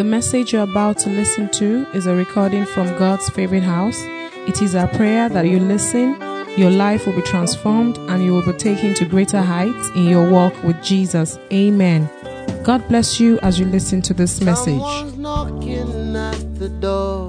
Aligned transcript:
The 0.00 0.04
message 0.04 0.54
you're 0.54 0.62
about 0.62 0.96
to 1.00 1.10
listen 1.10 1.50
to 1.50 1.86
is 1.92 2.06
a 2.06 2.14
recording 2.14 2.64
from 2.64 2.86
God's 2.98 3.28
favorite 3.28 3.64
house. 3.64 4.00
It 4.48 4.62
is 4.62 4.74
our 4.74 4.88
prayer 4.88 5.28
that 5.28 5.46
you 5.46 5.60
listen, 5.60 6.18
your 6.56 6.70
life 6.70 7.04
will 7.04 7.12
be 7.12 7.20
transformed, 7.20 7.98
and 8.08 8.24
you 8.24 8.32
will 8.32 8.46
be 8.50 8.54
taken 8.54 8.94
to 8.94 9.04
greater 9.04 9.42
heights 9.42 9.90
in 9.90 10.04
your 10.04 10.30
walk 10.30 10.54
with 10.62 10.82
Jesus. 10.82 11.38
Amen. 11.52 12.08
God 12.64 12.88
bless 12.88 13.20
you 13.20 13.38
as 13.40 13.60
you 13.60 13.66
listen 13.66 14.00
to 14.00 14.14
this 14.14 14.40
message. 14.40 14.80
At 14.80 15.18
the 16.58 16.70
door. 16.80 17.28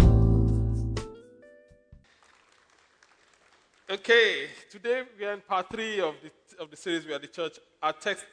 Okay, 3.90 4.48
today 4.70 5.04
we 5.20 5.26
are 5.26 5.34
in 5.34 5.42
part 5.42 5.70
three 5.70 6.00
of 6.00 6.16
the, 6.24 6.64
of 6.64 6.72
the 6.72 6.78
series 6.78 7.06
We 7.06 7.14
Are 7.14 7.20
the 7.20 7.28
Church. 7.28 7.60
Our 7.84 7.92
text 7.92 8.24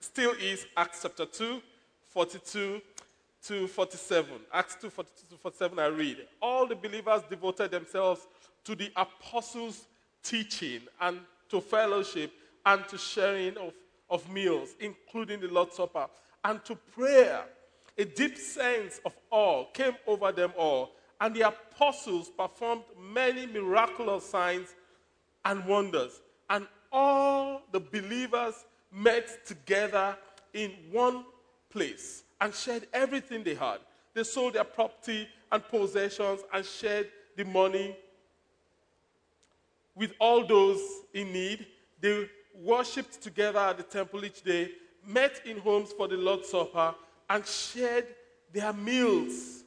still 0.00 0.32
is 0.32 0.66
Acts 0.76 1.02
chapter 1.02 1.26
2, 1.26 1.62
42 2.08 2.82
to 3.46 3.68
47. 3.68 4.28
Acts 4.52 4.76
2, 4.80 4.90
to 4.90 5.36
47, 5.40 5.78
I 5.78 5.86
read. 5.86 6.16
All 6.42 6.66
the 6.66 6.74
believers 6.74 7.22
devoted 7.30 7.70
themselves 7.70 8.26
to 8.64 8.74
the 8.74 8.90
apostles' 8.96 9.86
teaching 10.22 10.80
and 11.00 11.20
to 11.48 11.60
fellowship 11.60 12.32
and 12.64 12.86
to 12.88 12.98
sharing 12.98 13.56
of, 13.58 13.72
of 14.10 14.28
meals, 14.30 14.70
including 14.80 15.40
the 15.40 15.48
Lord's 15.48 15.76
Supper, 15.76 16.08
and 16.44 16.64
to 16.64 16.74
prayer. 16.74 17.44
A 17.98 18.04
deep 18.04 18.36
sense 18.36 19.00
of 19.06 19.12
awe 19.30 19.64
came 19.72 19.94
over 20.06 20.32
them 20.32 20.52
all, 20.58 20.92
and 21.20 21.34
the 21.34 21.42
apostles 21.42 22.30
performed 22.30 22.82
many 23.00 23.46
miraculous 23.46 24.28
signs 24.28 24.74
and 25.44 25.64
wonders. 25.66 26.20
And 26.50 26.66
all 26.90 27.62
the 27.70 27.80
believers 27.80 28.64
met 28.92 29.46
together 29.46 30.18
in 30.52 30.72
one 30.90 31.24
place 31.70 32.24
and 32.40 32.54
shared 32.54 32.86
everything 32.92 33.42
they 33.42 33.54
had. 33.54 33.78
They 34.14 34.24
sold 34.24 34.54
their 34.54 34.64
property 34.64 35.28
and 35.50 35.62
possessions 35.68 36.40
and 36.52 36.64
shared 36.64 37.08
the 37.36 37.44
money 37.44 37.96
with 39.94 40.12
all 40.18 40.46
those 40.46 40.80
in 41.14 41.32
need. 41.32 41.66
They 42.00 42.28
worshipped 42.54 43.22
together 43.22 43.58
at 43.58 43.78
the 43.78 43.82
temple 43.82 44.24
each 44.24 44.42
day, 44.42 44.70
met 45.04 45.42
in 45.44 45.58
homes 45.58 45.92
for 45.92 46.08
the 46.08 46.16
Lord's 46.16 46.48
Supper, 46.48 46.94
and 47.28 47.46
shared 47.46 48.06
their 48.52 48.72
meals 48.72 49.64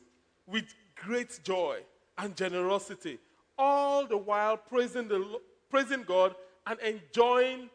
with 0.47 0.65
great 0.95 1.39
joy 1.43 1.79
and 2.17 2.35
generosity, 2.35 3.19
all 3.57 4.05
the 4.05 4.17
while 4.17 4.57
praising, 4.57 5.07
the, 5.07 5.39
praising 5.69 6.03
God 6.03 6.35
and 6.65 6.79
enjoying 6.79 7.69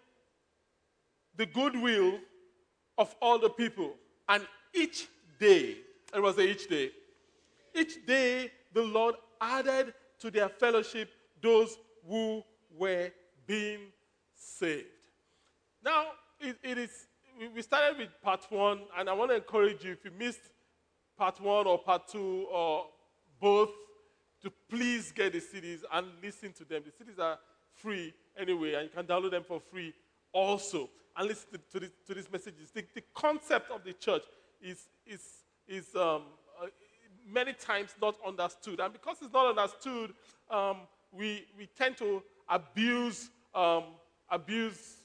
the 1.37 1.47
goodwill 1.47 2.19
of 2.99 3.15
all 3.21 3.39
the 3.39 3.51
people. 3.51 3.95
And 4.29 4.47
each 4.75 5.09
day, 5.39 5.77
it 6.15 6.21
was 6.21 6.39
each 6.39 6.69
day, 6.69 6.91
each 7.75 8.05
day 8.07 8.51
the 8.73 8.83
Lord 8.83 9.15
added 9.41 9.95
to 10.21 10.31
their 10.31 10.49
fellowship 10.49 11.11
those 11.43 11.77
who 12.09 12.43
were 12.77 13.11
being 13.47 13.81
saved. 14.35 14.87
Now, 15.85 16.07
it, 16.41 16.57
it 16.63 16.79
is, 16.79 16.91
we- 17.39 17.49
we 17.49 17.63
started 17.63 17.99
with 17.99 18.09
part 18.23 18.47
one, 18.51 18.81
and 18.97 19.09
I 19.09 19.13
want 19.13 19.31
to 19.31 19.37
encourage 19.37 19.85
you 19.85 19.93
if 19.93 20.05
you 20.05 20.11
missed 20.19 20.41
part 21.17 21.41
one 21.41 21.67
or 21.67 21.79
part 21.79 22.09
two 22.09 22.47
or 22.51 22.87
both, 23.41 23.71
to 24.43 24.53
please 24.69 25.11
get 25.13 25.33
the 25.33 25.41
CDs 25.41 25.81
and 25.93 26.07
listen 26.23 26.53
to 26.53 26.65
them. 26.65 26.83
The 26.85 27.05
CDs 27.05 27.19
are 27.19 27.39
free 27.73 28.13
anyway, 28.39 28.75
and 28.75 28.85
you 28.85 28.91
can 28.91 29.07
download 29.07 29.31
them 29.31 29.45
for 29.45 29.61
free 29.61 29.93
also. 30.33 30.91
And 31.17 31.29
listen 31.29 31.49
to, 31.53 31.59
to, 31.73 31.81
this, 31.81 31.91
to 32.07 32.15
these 32.15 32.31
messages. 32.31 32.71
The, 32.71 32.85
the 32.95 33.03
concept 33.15 33.71
of 33.71 33.85
the 33.85 33.93
church 33.93 34.23
is, 34.65 34.89
is, 35.07 35.21
is 35.69 35.95
um, 35.95 36.23
uh, 36.61 36.67
many 37.31 37.53
times 37.53 37.95
not 38.01 38.17
understood. 38.27 38.81
And 38.81 38.93
because 38.93 39.19
it's 39.23 39.33
not 39.33 39.57
understood, 39.57 40.15
um, 40.51 40.79
we, 41.13 41.45
we 41.57 41.69
tend 41.79 41.97
to 41.99 42.23
abuse, 42.49 43.31
um, 43.55 43.85
abuse 44.31 44.97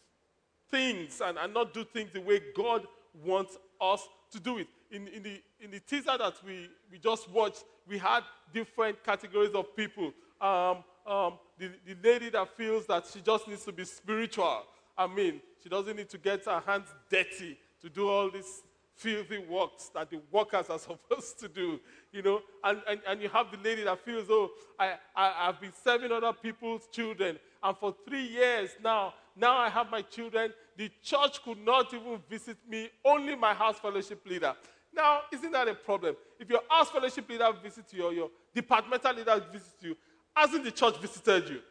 things 0.71 1.21
and, 1.21 1.37
and 1.37 1.53
not 1.53 1.73
do 1.73 1.83
things 1.83 2.11
the 2.13 2.21
way 2.21 2.41
God 2.55 2.87
wants 3.23 3.57
us 3.81 4.07
to 4.31 4.39
do 4.39 4.57
it. 4.59 4.67
In, 4.91 5.07
in, 5.09 5.23
the, 5.23 5.41
in 5.59 5.71
the 5.71 5.79
teaser 5.79 6.17
that 6.17 6.35
we, 6.45 6.69
we 6.91 6.97
just 6.97 7.29
watched, 7.29 7.63
we 7.87 7.97
had 7.97 8.21
different 8.53 9.03
categories 9.03 9.51
of 9.53 9.75
people. 9.75 10.13
Um, 10.41 10.83
um, 11.05 11.33
the, 11.57 11.71
the 11.85 11.95
lady 12.03 12.29
that 12.29 12.55
feels 12.55 12.85
that 12.85 13.05
she 13.11 13.19
just 13.21 13.47
needs 13.47 13.65
to 13.65 13.71
be 13.71 13.83
spiritual. 13.83 14.63
I 14.97 15.07
mean, 15.07 15.41
she 15.61 15.69
doesn't 15.69 15.95
need 15.95 16.09
to 16.09 16.17
get 16.17 16.45
her 16.45 16.61
hands 16.65 16.87
dirty 17.09 17.57
to 17.81 17.89
do 17.89 18.09
all 18.09 18.29
these 18.29 18.63
filthy 18.99 19.37
works 19.37 19.89
that 19.93 20.09
the 20.09 20.19
workers 20.31 20.69
are 20.69 20.79
supposed 20.89 21.39
to 21.39 21.47
do, 21.47 21.79
you 22.11 22.21
know. 22.21 22.41
And, 22.63 22.81
and, 22.87 22.99
and 23.07 23.21
you 23.21 23.29
have 23.29 23.47
the 23.51 23.57
lady 23.57 23.83
that 23.83 23.99
feels, 24.03 24.27
oh, 24.29 24.51
I, 24.77 24.95
I, 25.15 25.47
I've 25.47 25.59
been 25.59 25.73
serving 25.83 26.11
other 26.11 26.33
people's 26.33 26.87
children, 26.91 27.39
and 27.63 27.77
for 27.77 27.95
three 28.07 28.27
years 28.27 28.71
now, 28.83 29.13
now 29.35 29.57
I 29.57 29.69
have 29.69 29.89
my 29.89 30.01
children. 30.01 30.53
The 30.77 30.91
church 31.01 31.41
could 31.43 31.59
not 31.59 31.93
even 31.93 32.19
visit 32.29 32.57
me, 32.67 32.89
only 33.03 33.35
my 33.35 33.53
house 33.53 33.79
fellowship 33.79 34.25
leader. 34.25 34.53
Now, 34.93 35.21
isn't 35.31 35.51
that 35.51 35.67
a 35.67 35.75
problem? 35.75 36.15
If 36.39 36.49
your 36.49 36.61
house 36.69 36.89
fellowship 36.89 37.29
leader 37.29 37.49
visits 37.61 37.93
you 37.93 38.05
or 38.05 38.13
your 38.13 38.29
departmental 38.53 39.13
leader 39.15 39.41
visits 39.51 39.75
you, 39.81 39.95
hasn't 40.35 40.63
the 40.63 40.71
church 40.71 40.97
visited 40.97 41.49
you? 41.49 41.61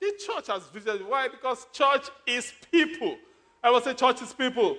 The 0.00 0.12
church 0.26 0.48
has 0.48 0.64
visited 0.66 1.00
you. 1.00 1.08
Why? 1.08 1.28
Because 1.28 1.66
church 1.72 2.08
is 2.26 2.52
people. 2.70 3.16
I 3.62 3.70
will 3.70 3.80
say 3.80 3.94
church 3.94 4.22
is 4.22 4.32
people. 4.32 4.76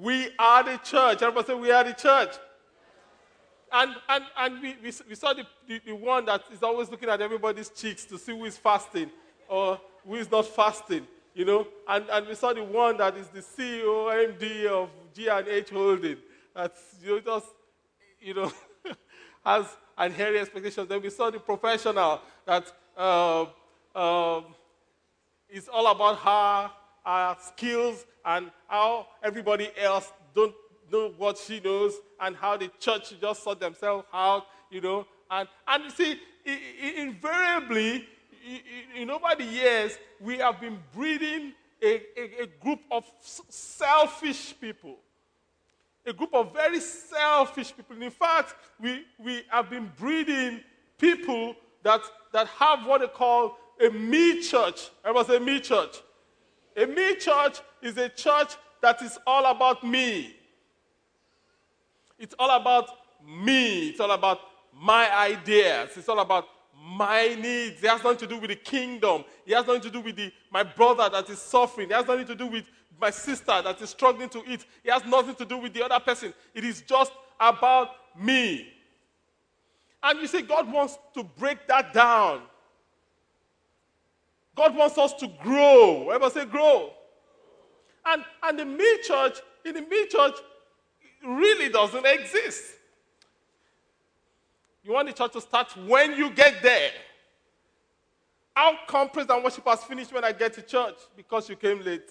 We 0.00 0.28
are 0.38 0.62
the 0.62 0.76
church. 0.78 1.22
Everybody 1.22 1.46
say 1.46 1.54
we 1.54 1.72
are 1.72 1.82
the 1.82 1.92
church. 1.92 2.36
And, 3.72 3.96
and, 4.08 4.24
and 4.38 4.62
we, 4.62 4.76
we, 4.82 4.92
we 5.08 5.14
saw 5.14 5.34
the, 5.34 5.44
the, 5.66 5.80
the 5.84 5.94
one 5.94 6.24
that 6.26 6.42
is 6.52 6.62
always 6.62 6.88
looking 6.88 7.08
at 7.08 7.20
everybody's 7.20 7.68
cheeks 7.68 8.04
to 8.06 8.18
see 8.18 8.32
who 8.32 8.44
is 8.44 8.56
fasting 8.56 9.10
or 9.48 9.80
who 10.06 10.14
is 10.14 10.30
not 10.30 10.46
fasting, 10.46 11.06
you 11.34 11.44
know. 11.44 11.66
And, 11.88 12.04
and 12.10 12.28
we 12.28 12.34
saw 12.36 12.52
the 12.52 12.62
one 12.62 12.96
that 12.98 13.16
is 13.16 13.26
the 13.28 13.40
CEO, 13.40 14.38
MD 14.38 14.66
of 14.66 14.88
G&H 15.14 15.70
Holding. 15.70 16.16
That's, 16.54 16.80
you 17.02 17.16
know, 17.16 17.20
just, 17.20 17.46
you 18.20 18.34
know, 18.34 18.52
has 19.44 19.66
unhairy 19.96 20.38
expectations. 20.38 20.88
Then 20.88 21.02
we 21.02 21.10
saw 21.10 21.30
the 21.30 21.40
professional 21.40 22.20
that 22.46 22.72
uh, 22.96 23.42
um, 23.42 24.44
all 25.72 25.86
about 25.88 26.18
her, 26.18 26.70
her 27.08 27.36
skills 27.40 28.04
and 28.24 28.50
how 28.68 29.06
everybody 29.22 29.70
else 29.80 30.12
don't 30.34 30.54
know 30.92 31.12
what 31.16 31.38
she 31.38 31.60
knows 31.60 31.94
and 32.20 32.36
how 32.36 32.56
the 32.56 32.70
church 32.78 33.14
just 33.20 33.42
sort 33.42 33.60
themselves 33.60 34.04
out, 34.12 34.44
you 34.70 34.80
know. 34.80 35.06
And, 35.30 35.48
and 35.66 35.84
you 35.84 35.90
see, 35.90 36.20
invariably, 36.96 38.06
in 38.94 39.10
over 39.10 39.34
the 39.36 39.44
years, 39.44 39.98
we 40.20 40.38
have 40.38 40.60
been 40.60 40.78
breeding 40.94 41.52
a, 41.82 42.02
a, 42.16 42.42
a 42.42 42.46
group 42.60 42.80
of 42.90 43.04
selfish 43.20 44.54
people 44.60 44.96
a 46.06 46.12
group 46.12 46.32
of 46.32 46.54
very 46.54 46.80
selfish 46.80 47.76
people. 47.76 48.00
In 48.02 48.10
fact, 48.10 48.54
we, 48.80 49.04
we 49.22 49.42
have 49.50 49.68
been 49.68 49.92
breeding 49.98 50.60
people 50.96 51.54
that, 51.82 52.00
that 52.32 52.46
have 52.48 52.86
what 52.86 53.02
they 53.02 53.08
call 53.08 53.58
a 53.86 53.90
me 53.90 54.40
church. 54.42 54.88
Everybody 55.04 55.38
say 55.38 55.44
me 55.44 55.60
church. 55.60 56.02
A 56.78 56.86
me 56.86 57.16
church 57.16 57.58
is 57.82 57.98
a 57.98 58.08
church 58.08 58.54
that 58.80 59.02
is 59.02 59.18
all 59.26 59.46
about 59.46 59.82
me. 59.82 60.36
It's 62.18 62.34
all 62.38 62.50
about 62.50 62.88
me. 63.26 63.88
It's 63.88 64.00
all 64.00 64.12
about 64.12 64.38
my 64.72 65.12
ideas. 65.12 65.90
It's 65.96 66.08
all 66.08 66.20
about 66.20 66.44
my 66.80 67.34
needs. 67.34 67.82
It 67.82 67.88
has 67.88 68.02
nothing 68.04 68.18
to 68.18 68.26
do 68.28 68.38
with 68.38 68.50
the 68.50 68.56
kingdom. 68.56 69.24
It 69.44 69.54
has 69.54 69.66
nothing 69.66 69.82
to 69.82 69.90
do 69.90 70.00
with 70.00 70.14
the, 70.14 70.32
my 70.52 70.62
brother 70.62 71.08
that 71.10 71.28
is 71.28 71.40
suffering. 71.40 71.90
It 71.90 71.94
has 71.94 72.06
nothing 72.06 72.26
to 72.26 72.36
do 72.36 72.46
with 72.46 72.70
my 73.00 73.10
sister 73.10 73.60
that 73.60 73.80
is 73.82 73.90
struggling 73.90 74.28
to 74.28 74.42
eat. 74.46 74.64
It 74.84 74.92
has 74.92 75.04
nothing 75.04 75.34
to 75.34 75.44
do 75.44 75.58
with 75.58 75.74
the 75.74 75.84
other 75.84 75.98
person. 75.98 76.32
It 76.54 76.64
is 76.64 76.82
just 76.82 77.10
about 77.40 77.90
me. 78.16 78.72
And 80.00 80.20
you 80.20 80.28
see, 80.28 80.42
God 80.42 80.72
wants 80.72 80.96
to 81.14 81.24
break 81.24 81.66
that 81.66 81.92
down. 81.92 82.42
God 84.58 84.74
wants 84.74 84.98
us 84.98 85.14
to 85.14 85.28
grow. 85.40 86.10
Everybody 86.10 86.40
say 86.40 86.44
grow. 86.44 86.90
And, 88.04 88.24
and 88.42 88.58
the 88.58 88.64
me 88.64 88.98
church, 89.04 89.38
in 89.64 89.74
the 89.74 89.82
me 89.82 90.06
church, 90.08 90.34
really 91.24 91.68
doesn't 91.68 92.04
exist. 92.04 92.64
You 94.82 94.94
want 94.94 95.06
the 95.06 95.14
church 95.14 95.32
to 95.34 95.40
start 95.40 95.76
when 95.86 96.14
you 96.14 96.30
get 96.30 96.60
there. 96.60 96.90
How 98.54 98.76
come 98.88 99.08
praise 99.10 99.26
and 99.30 99.44
worship 99.44 99.64
has 99.64 99.84
finished 99.84 100.12
when 100.12 100.24
I 100.24 100.32
get 100.32 100.54
to 100.54 100.62
church? 100.62 100.96
Because 101.16 101.48
you 101.48 101.54
came 101.54 101.80
late. 101.84 102.10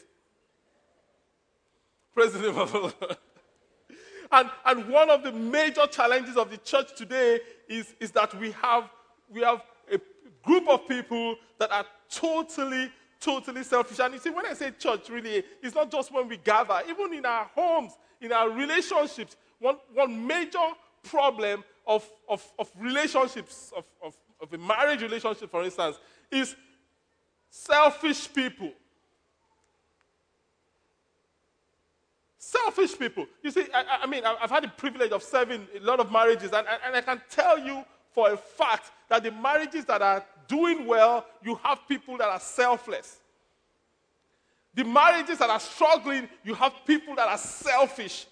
Praise 2.13 2.31
the 2.31 2.39
name 2.39 2.57
of 2.57 2.71
the 2.71 2.79
Lord. 2.79 2.93
And, 4.29 4.49
and 4.65 4.89
one 4.89 5.09
of 5.09 5.23
the 5.23 5.31
major 5.31 5.87
challenges 5.87 6.35
of 6.35 6.51
the 6.51 6.57
church 6.57 6.93
today 6.97 7.39
is, 7.69 7.95
is 8.01 8.11
that 8.11 8.37
we 8.37 8.51
have, 8.61 8.89
we 9.29 9.39
have 9.39 9.61
a 9.89 9.97
group 10.43 10.67
of 10.67 10.85
people 10.85 11.37
that 11.59 11.71
are 11.71 11.85
totally, 12.09 12.91
totally 13.19 13.63
selfish. 13.63 13.99
And 13.99 14.13
you 14.13 14.19
see, 14.19 14.29
when 14.29 14.45
I 14.45 14.53
say 14.53 14.71
church, 14.71 15.09
really, 15.09 15.43
it's 15.61 15.75
not 15.75 15.91
just 15.91 16.13
when 16.13 16.27
we 16.27 16.37
gather, 16.37 16.81
even 16.89 17.13
in 17.13 17.25
our 17.25 17.45
homes, 17.55 17.93
in 18.21 18.31
our 18.31 18.49
relationships. 18.49 19.35
One, 19.59 19.77
one 19.93 20.27
major 20.27 20.59
problem 21.03 21.63
of, 21.85 22.07
of, 22.29 22.45
of 22.59 22.69
relationships, 22.79 23.71
of, 23.75 23.85
of, 24.03 24.15
of 24.41 24.53
a 24.53 24.57
marriage 24.57 25.01
relationship, 25.01 25.49
for 25.49 25.63
instance, 25.63 25.97
is 26.31 26.55
selfish 27.49 28.31
people. 28.33 28.71
Selfish 32.37 32.97
people. 32.97 33.25
You 33.43 33.51
see, 33.51 33.65
I, 33.73 33.99
I 34.03 34.07
mean, 34.07 34.23
I've 34.25 34.49
had 34.49 34.63
the 34.63 34.69
privilege 34.69 35.11
of 35.11 35.23
serving 35.23 35.67
a 35.75 35.83
lot 35.83 35.99
of 35.99 36.11
marriages, 36.11 36.51
and, 36.53 36.65
and 36.85 36.95
I 36.95 37.01
can 37.01 37.21
tell 37.29 37.57
you 37.59 37.83
for 38.11 38.31
a 38.31 38.37
fact 38.37 38.91
that 39.09 39.23
the 39.23 39.31
marriages 39.31 39.85
that 39.85 40.01
are 40.01 40.25
doing 40.47 40.85
well, 40.85 41.25
you 41.43 41.55
have 41.63 41.87
people 41.87 42.17
that 42.17 42.27
are 42.27 42.39
selfless. 42.39 43.17
The 44.73 44.83
marriages 44.83 45.39
that 45.39 45.49
are 45.49 45.59
struggling, 45.59 46.29
you 46.43 46.53
have 46.53 46.73
people 46.85 47.15
that 47.15 47.27
are 47.27 47.37
selfish. 47.37 48.27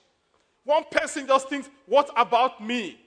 One 0.63 0.83
person 0.91 1.27
just 1.27 1.49
thinks, 1.49 1.69
What 1.85 2.09
about 2.15 2.63
me? 2.63 2.99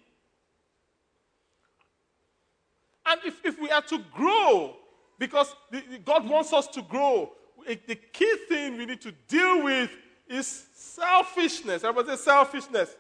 And 3.07 3.21
if, 3.25 3.45
if 3.45 3.61
we 3.61 3.71
are 3.71 3.83
to 3.83 3.99
grow, 4.13 4.77
because 5.19 5.55
the, 5.71 5.83
the 5.91 5.99
God 5.99 6.29
wants 6.29 6.53
us 6.53 6.67
to 6.69 6.83
grow, 6.83 7.33
the 7.67 7.95
key 7.95 8.37
thing 8.49 8.77
we 8.77 8.87
need 8.87 9.01
to 9.01 9.13
deal 9.27 9.65
with 9.65 9.91
is 10.29 10.67
selfishness. 10.75 11.85
Everybody 11.85 12.17
say 12.17 12.25
selfishness. 12.25 12.95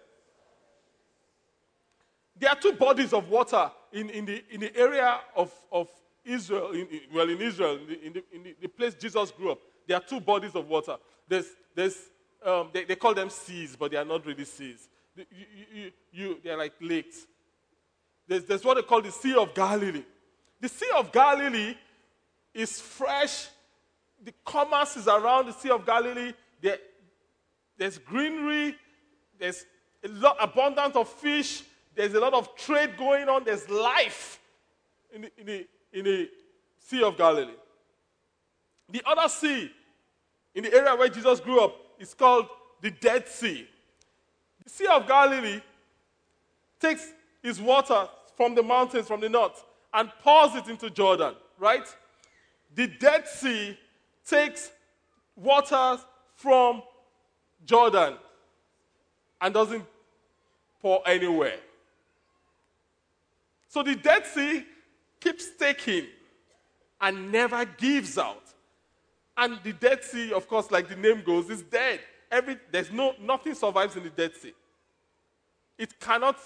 There 2.39 2.51
are 2.51 2.57
two 2.57 2.73
bodies 2.73 3.13
of 3.13 3.29
water 3.29 3.71
in, 3.93 4.11
in, 4.11 4.25
the, 4.25 4.45
in 4.51 4.61
the 4.61 4.77
area 4.77 5.21
of, 5.37 5.53
of 5.71 5.89
Israel, 6.25 6.73
in, 6.73 6.87
well, 7.13 7.29
in 7.29 7.41
Israel, 7.41 7.79
in, 7.79 7.87
the, 7.87 8.07
in, 8.07 8.13
the, 8.13 8.25
in 8.33 8.55
the 8.61 8.69
place 8.69 8.95
Jesus 8.95 9.31
grew 9.31 9.53
up. 9.53 9.59
There 9.87 9.97
are 9.97 10.03
two 10.03 10.21
bodies 10.21 10.55
of 10.55 10.69
water. 10.69 10.97
There's, 11.27 11.47
there's, 11.75 11.97
um, 12.45 12.69
they, 12.73 12.85
they 12.85 12.97
call 12.97 13.15
them 13.15 13.31
seas, 13.31 13.77
but 13.77 13.91
they 13.91 13.97
are 13.97 14.05
not 14.05 14.25
really 14.27 14.45
seas. 14.45 14.89
You, 15.17 15.25
you, 15.73 15.91
you, 16.13 16.39
they're 16.45 16.57
like 16.57 16.75
lakes. 16.81 17.27
There's, 18.27 18.45
there's 18.45 18.65
what 18.65 18.75
they 18.75 18.83
call 18.83 19.01
the 19.01 19.11
Sea 19.11 19.35
of 19.35 19.55
Galilee. 19.55 20.05
The 20.61 20.69
Sea 20.69 20.91
of 20.97 21.11
Galilee 21.11 21.75
is 22.53 22.81
fresh. 22.81 23.49
The 24.23 24.35
commerce 24.45 24.97
is 24.97 25.09
around 25.09 25.47
the 25.47 25.53
Sea 25.53 25.71
of 25.71 25.87
Galilee. 25.87 26.33
There, 26.61 26.79
there's 27.79 27.99
greenery. 27.99 28.77
There's 29.39 29.65
a 30.05 30.09
lot 30.09 30.37
abundance 30.41 30.95
of 30.97 31.09
fish. 31.09 31.63
There's 31.99 32.15
a 32.15 32.21
lot 32.21 32.33
of 32.33 32.55
trade 32.55 32.97
going 32.97 33.29
on. 33.29 33.43
There's 33.43 33.69
life 33.69 34.39
in 35.13 35.23
the, 35.23 35.31
in 35.37 35.47
the, 35.47 35.67
in 35.93 36.05
the 36.05 36.31
Sea 36.79 37.03
of 37.03 37.17
Galilee. 37.17 37.57
The 38.89 39.03
other 39.05 39.29
sea 39.29 39.73
in 40.55 40.63
the 40.63 40.73
area 40.73 40.95
where 40.95 41.09
Jesus 41.09 41.41
grew 41.41 41.59
up 41.59 41.75
is 41.99 42.15
called 42.15 42.47
the 42.83 42.93
Dead 42.93 43.27
Sea. 43.27 43.69
The 44.63 44.71
Sea 44.71 44.87
of 44.87 45.09
Galilee 45.09 45.61
takes 46.79 47.13
its 47.43 47.59
water 47.59 48.07
from 48.37 48.55
the 48.55 48.63
mountains 48.63 49.09
from 49.09 49.21
the 49.21 49.29
north 49.29 49.65
and 49.93 50.09
pours 50.23 50.55
it 50.55 50.69
into 50.69 50.91
Jordan, 50.91 51.35
right? 51.59 51.93
The 52.77 52.87
Dead 52.87 53.27
Sea 53.27 53.77
takes 54.25 54.71
water 55.35 55.99
from 56.37 56.81
Jordan 57.67 58.15
and 59.41 59.53
doesn't 59.53 59.85
pour 60.81 61.03
anywhere. 61.05 61.57
So 63.69 63.83
the 63.83 63.95
Dead 63.95 64.27
Sea 64.27 64.65
keeps 65.21 65.51
taking 65.59 66.07
and 67.01 67.31
never 67.31 67.65
gives 67.65 68.19
out. 68.19 68.43
And 69.37 69.59
the 69.63 69.73
Dead 69.73 70.03
Sea, 70.03 70.33
of 70.33 70.49
course, 70.49 70.71
like 70.71 70.89
the 70.89 70.97
name 70.97 71.23
goes, 71.25 71.49
is 71.49 71.63
dead. 71.63 72.01
Every, 72.31 72.57
there's 72.73 72.91
no, 72.91 73.15
nothing 73.21 73.55
survives 73.55 73.97
in 73.97 74.03
the 74.03 74.11
Dead 74.11 74.35
Sea. 74.35 74.53
It 75.79 75.99
cannot 76.01 76.37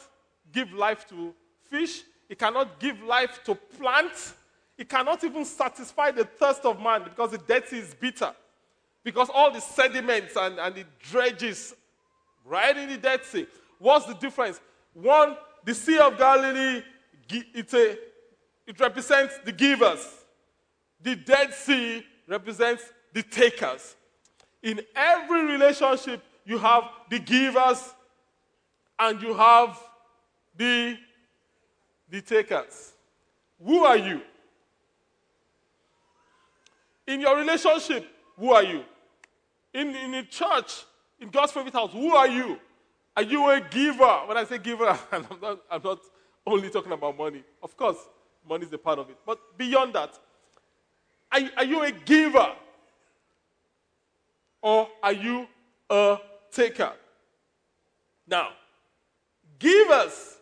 give 0.52 0.72
life 0.72 1.08
to 1.08 1.34
fish. 1.70 2.02
It 2.28 2.38
cannot 2.38 2.78
give 2.78 3.02
life 3.02 3.40
to 3.44 3.54
plants. 3.54 4.34
It 4.76 4.88
cannot 4.88 5.24
even 5.24 5.44
satisfy 5.44 6.10
the 6.10 6.24
thirst 6.24 6.64
of 6.64 6.80
man 6.80 7.04
because 7.04 7.30
the 7.30 7.38
Dead 7.38 7.66
Sea 7.66 7.78
is 7.78 7.94
bitter. 7.94 8.32
Because 9.04 9.30
all 9.32 9.50
the 9.50 9.60
sediments 9.60 10.36
and, 10.36 10.58
and 10.58 10.74
the 10.74 10.84
dredges 11.00 11.74
right 12.44 12.76
in 12.76 12.88
the 12.88 12.98
Dead 12.98 13.24
Sea. 13.24 13.46
What's 13.78 14.06
the 14.06 14.14
difference? 14.14 14.60
One, 14.92 15.36
the 15.64 15.74
Sea 15.74 15.98
of 15.98 16.18
Galilee, 16.18 16.82
it's 17.30 17.74
a, 17.74 17.96
it 18.66 18.78
represents 18.78 19.38
the 19.44 19.52
givers. 19.52 20.06
The 21.00 21.16
Dead 21.16 21.52
Sea 21.52 22.04
represents 22.28 22.84
the 23.12 23.22
takers. 23.22 23.96
In 24.62 24.80
every 24.94 25.44
relationship, 25.44 26.22
you 26.44 26.58
have 26.58 26.84
the 27.10 27.18
givers 27.18 27.92
and 28.98 29.20
you 29.20 29.34
have 29.34 29.78
the, 30.56 30.96
the 32.08 32.20
takers. 32.20 32.92
Who 33.64 33.84
are 33.84 33.96
you? 33.96 34.20
In 37.06 37.20
your 37.20 37.36
relationship, 37.36 38.06
who 38.38 38.52
are 38.52 38.62
you? 38.62 38.84
In, 39.74 39.94
in 39.96 40.12
the 40.12 40.22
church, 40.24 40.84
in 41.20 41.30
God's 41.30 41.52
favorite 41.52 41.74
house, 41.74 41.92
who 41.92 42.14
are 42.14 42.28
you? 42.28 42.58
Are 43.16 43.22
you 43.22 43.48
a 43.50 43.60
giver? 43.60 44.20
When 44.26 44.36
I 44.36 44.44
say 44.44 44.58
giver, 44.58 44.98
I'm 45.12 45.26
not, 45.40 45.60
I'm 45.70 45.82
not 45.82 45.98
only 46.46 46.70
talking 46.70 46.92
about 46.92 47.16
money. 47.16 47.42
Of 47.62 47.76
course, 47.76 47.98
money 48.48 48.66
is 48.66 48.72
a 48.72 48.78
part 48.78 48.98
of 48.98 49.08
it. 49.10 49.16
But 49.24 49.38
beyond 49.56 49.94
that, 49.94 50.18
are, 51.30 51.40
are 51.56 51.64
you 51.64 51.82
a 51.82 51.92
giver? 51.92 52.52
Or 54.60 54.88
are 55.02 55.12
you 55.12 55.46
a 55.90 56.18
taker? 56.50 56.92
Now, 58.26 58.50
givers 59.58 60.38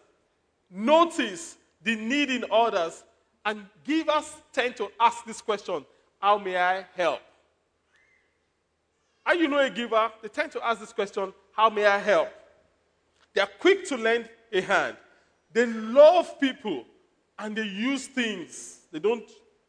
notice 0.71 1.57
the 1.83 1.97
need 1.97 2.31
in 2.31 2.45
others, 2.51 3.03
and 3.45 3.67
givers 3.85 4.37
tend 4.53 4.77
to 4.77 4.89
ask 5.01 5.25
this 5.25 5.41
question 5.41 5.85
How 6.21 6.39
may 6.39 6.57
I 6.57 6.85
help? 6.95 7.21
Are 9.25 9.35
you 9.35 9.49
know 9.49 9.59
a 9.59 9.71
giver? 9.71 10.11
They 10.23 10.29
tend 10.29 10.53
to 10.53 10.67
ask 10.67 10.81
this 10.81 10.93
question 10.93 11.33
How 11.53 11.71
may 11.71 11.87
I 11.87 11.99
help? 11.99 12.29
They 13.35 13.41
are 13.41 13.49
quick 13.59 13.87
to 13.89 13.97
lend 13.97 14.29
a 14.53 14.61
hand. 14.61 14.97
They 15.53 15.67
love 15.67 16.39
people 16.41 16.85
and 17.39 17.57
they 17.57 17.65
use 17.65 18.07
things. 18.07 18.81
They 18.93 18.99
don't 18.99 19.29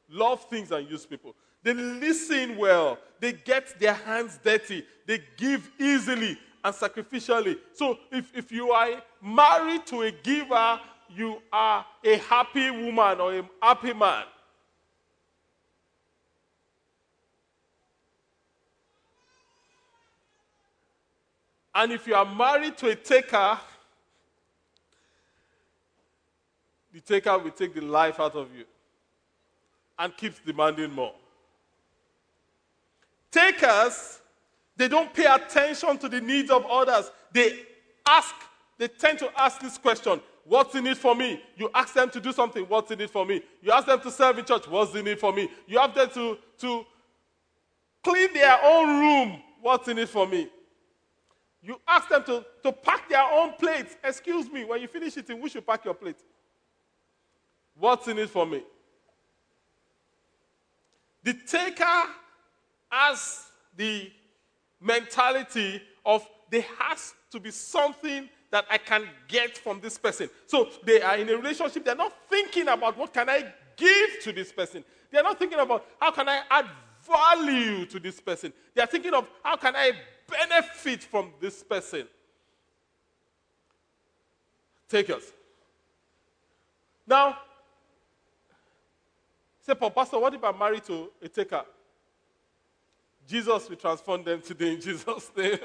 love 0.10 0.44
things 0.50 0.72
and 0.72 0.90
use 0.90 1.06
people. 1.06 1.36
They 1.64 1.74
listen 1.74 2.58
well. 2.58 2.98
They 3.20 3.34
get 3.34 3.80
their 3.80 3.94
hands 3.94 4.40
dirty. 4.44 4.86
They 5.06 5.22
give 5.38 5.70
easily 5.80 6.38
and 6.64 6.76
sacrificially. 6.76 7.58
So 7.74 7.98
if, 8.12 8.36
if 8.36 8.52
you 8.52 8.72
are 8.72 9.02
married 9.22 9.86
to 9.88 10.02
a 10.02 10.12
giver, 10.12 10.80
you 11.10 11.42
are 11.52 11.86
a 12.04 12.18
happy 12.18 12.72
woman 12.72 13.20
or 13.20 13.40
a 13.40 13.50
happy 13.62 13.94
man. 13.94 14.24
And 21.74 21.92
if 21.94 22.06
you 22.06 22.16
are 22.16 22.26
married 22.26 22.78
to 22.80 22.90
a 22.90 22.96
taker, 22.96 23.58
the 26.94 27.00
taker 27.00 27.38
will 27.38 27.52
take 27.52 27.74
the 27.74 27.82
life 27.82 28.20
out 28.20 28.36
of 28.36 28.48
you 28.56 28.66
and 29.98 30.16
keeps 30.18 30.40
demanding 30.46 30.92
more. 30.92 31.14
Takers, 33.32 34.20
they 34.76 34.88
don't 34.88 35.14
pay 35.14 35.26
attention 35.26 35.98
to 35.98 36.10
the 36.10 36.20
needs 36.20 36.50
of 36.50 36.66
others. 36.66 37.12
They 37.32 37.60
ask, 38.06 38.34
they 38.78 38.88
tend 38.88 39.20
to 39.20 39.30
ask 39.40 39.62
this 39.62 39.78
question 39.78 40.22
What's 40.44 40.74
in 40.76 40.88
it 40.88 40.98
for 40.98 41.16
me? 41.16 41.42
You 41.56 41.70
ask 41.74 41.94
them 41.94 42.10
to 42.10 42.20
do 42.20 42.32
something, 42.32 42.64
what's 42.64 42.90
in 42.92 43.00
it 43.00 43.10
for 43.10 43.26
me? 43.26 43.42
You 43.62 43.72
ask 43.72 43.86
them 43.86 44.02
to 44.02 44.12
serve 44.12 44.40
in 44.40 44.46
church, 44.46 44.68
what's 44.68 44.96
in 44.96 45.08
it 45.08 45.20
for 45.20 45.32
me? 45.32 45.50
You 45.68 45.80
ask 45.80 45.94
them 45.94 46.10
to, 46.16 46.38
to 46.60 46.86
clean 48.04 48.34
their 48.34 48.58
own 48.64 49.00
room, 49.00 49.42
what's 49.62 49.88
in 49.88 50.00
it 50.00 50.10
for 50.10 50.28
me? 50.28 50.50
You 51.62 51.80
ask 51.88 52.10
them 52.10 52.24
to, 52.24 52.44
to 52.64 52.72
pack 52.72 53.08
their 53.08 53.24
own 53.24 53.54
plates. 53.54 53.96
Excuse 54.04 54.52
me, 54.52 54.64
when 54.64 54.82
you 54.82 54.88
finish 54.88 55.16
eating, 55.16 55.40
we 55.40 55.48
should 55.48 55.66
pack 55.66 55.86
your 55.86 55.94
plate. 55.94 56.18
What's 57.82 58.08
in 58.08 58.20
it 58.20 58.30
for 58.30 58.46
me? 58.46 58.62
The 61.24 61.34
taker 61.34 62.04
has 62.92 63.48
the 63.76 64.12
mentality 64.80 65.82
of 66.06 66.24
there 66.52 66.64
has 66.78 67.16
to 67.32 67.40
be 67.40 67.50
something 67.50 68.30
that 68.52 68.66
I 68.70 68.78
can 68.78 69.10
get 69.28 69.58
from 69.58 69.80
this 69.80 69.98
person. 69.98 70.30
So 70.46 70.70
they 70.86 71.02
are 71.02 71.18
in 71.18 71.28
a 71.30 71.36
relationship, 71.36 71.84
they're 71.84 71.96
not 71.96 72.14
thinking 72.30 72.68
about 72.68 73.00
what 73.00 73.14
can 73.14 73.28
I 73.28 73.52
give 73.76 74.10
to 74.26 74.32
this 74.32 74.52
person. 74.52 74.84
They're 75.10 75.24
not 75.24 75.40
thinking 75.40 75.60
about 75.60 75.84
how 76.00 76.12
can 76.12 76.30
I 76.30 76.42
add 76.52 76.68
value 77.04 77.88
to 77.88 78.00
this 78.00 78.20
person. 78.20 78.54
They're 78.76 78.86
thinking 78.86 79.16
of 79.16 79.28
how 79.42 79.56
can 79.56 79.76
I 79.76 79.94
benefit 80.30 81.04
from 81.04 81.32
this 81.42 81.64
person. 81.64 82.08
Takers. 84.88 85.34
Now, 87.08 87.38
say, 89.62 89.74
Pastor, 89.76 90.20
what 90.20 90.34
if 90.34 90.44
I'm 90.44 90.58
married 90.58 90.84
to 90.86 91.10
a 91.22 91.28
taker? 91.28 91.64
Jesus 93.28 93.70
will 93.70 93.76
transform 93.76 94.24
them 94.24 94.42
today 94.42 94.74
in 94.74 94.82
Jesus' 94.82 95.32
name. 95.38 95.60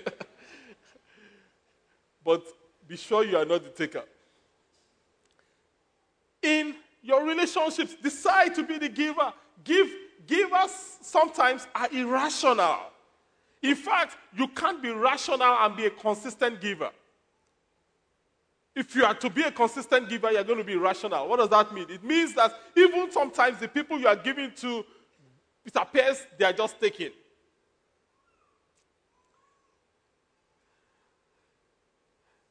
but 2.25 2.43
be 2.87 2.97
sure 2.97 3.25
you 3.25 3.37
are 3.37 3.45
not 3.45 3.65
the 3.65 3.71
taker. 3.71 4.05
In 6.43 6.75
your 7.03 7.25
relationships, 7.25 7.95
decide 8.01 8.55
to 8.55 8.63
be 8.63 8.79
the 8.79 8.89
giver. 8.89 9.33
Give, 9.65 9.89
givers 10.27 10.99
sometimes 11.01 11.67
are 11.75 11.89
irrational. 11.93 12.79
In 13.63 13.75
fact, 13.75 14.17
you 14.37 14.47
can't 14.49 14.83
be 14.83 14.91
rational 14.91 15.43
and 15.43 15.77
be 15.77 15.87
a 15.87 15.91
consistent 15.91 16.61
giver. 16.61 16.91
If 18.77 18.95
you 18.95 19.07
are 19.07 19.15
to 19.15 19.31
be 19.31 19.43
a 19.43 19.51
consistent 19.51 20.07
giver, 20.07 20.31
you're 20.31 20.45
going 20.45 20.59
to 20.59 20.65
be 20.65 20.77
rational. 20.77 21.27
What 21.27 21.39
does 21.39 21.49
that 21.49 21.73
mean? 21.73 21.87
It 21.89 22.05
means 22.05 22.35
that 22.35 22.53
even 22.77 23.11
sometimes 23.11 23.59
the 23.59 23.69
people 23.69 23.99
you 23.99 24.07
are 24.07 24.15
giving 24.15 24.53
to, 24.57 24.85
it 25.65 25.75
appears 25.75 26.27
they 26.39 26.45
are 26.45 26.53
just 26.53 26.79
taking. 26.79 27.11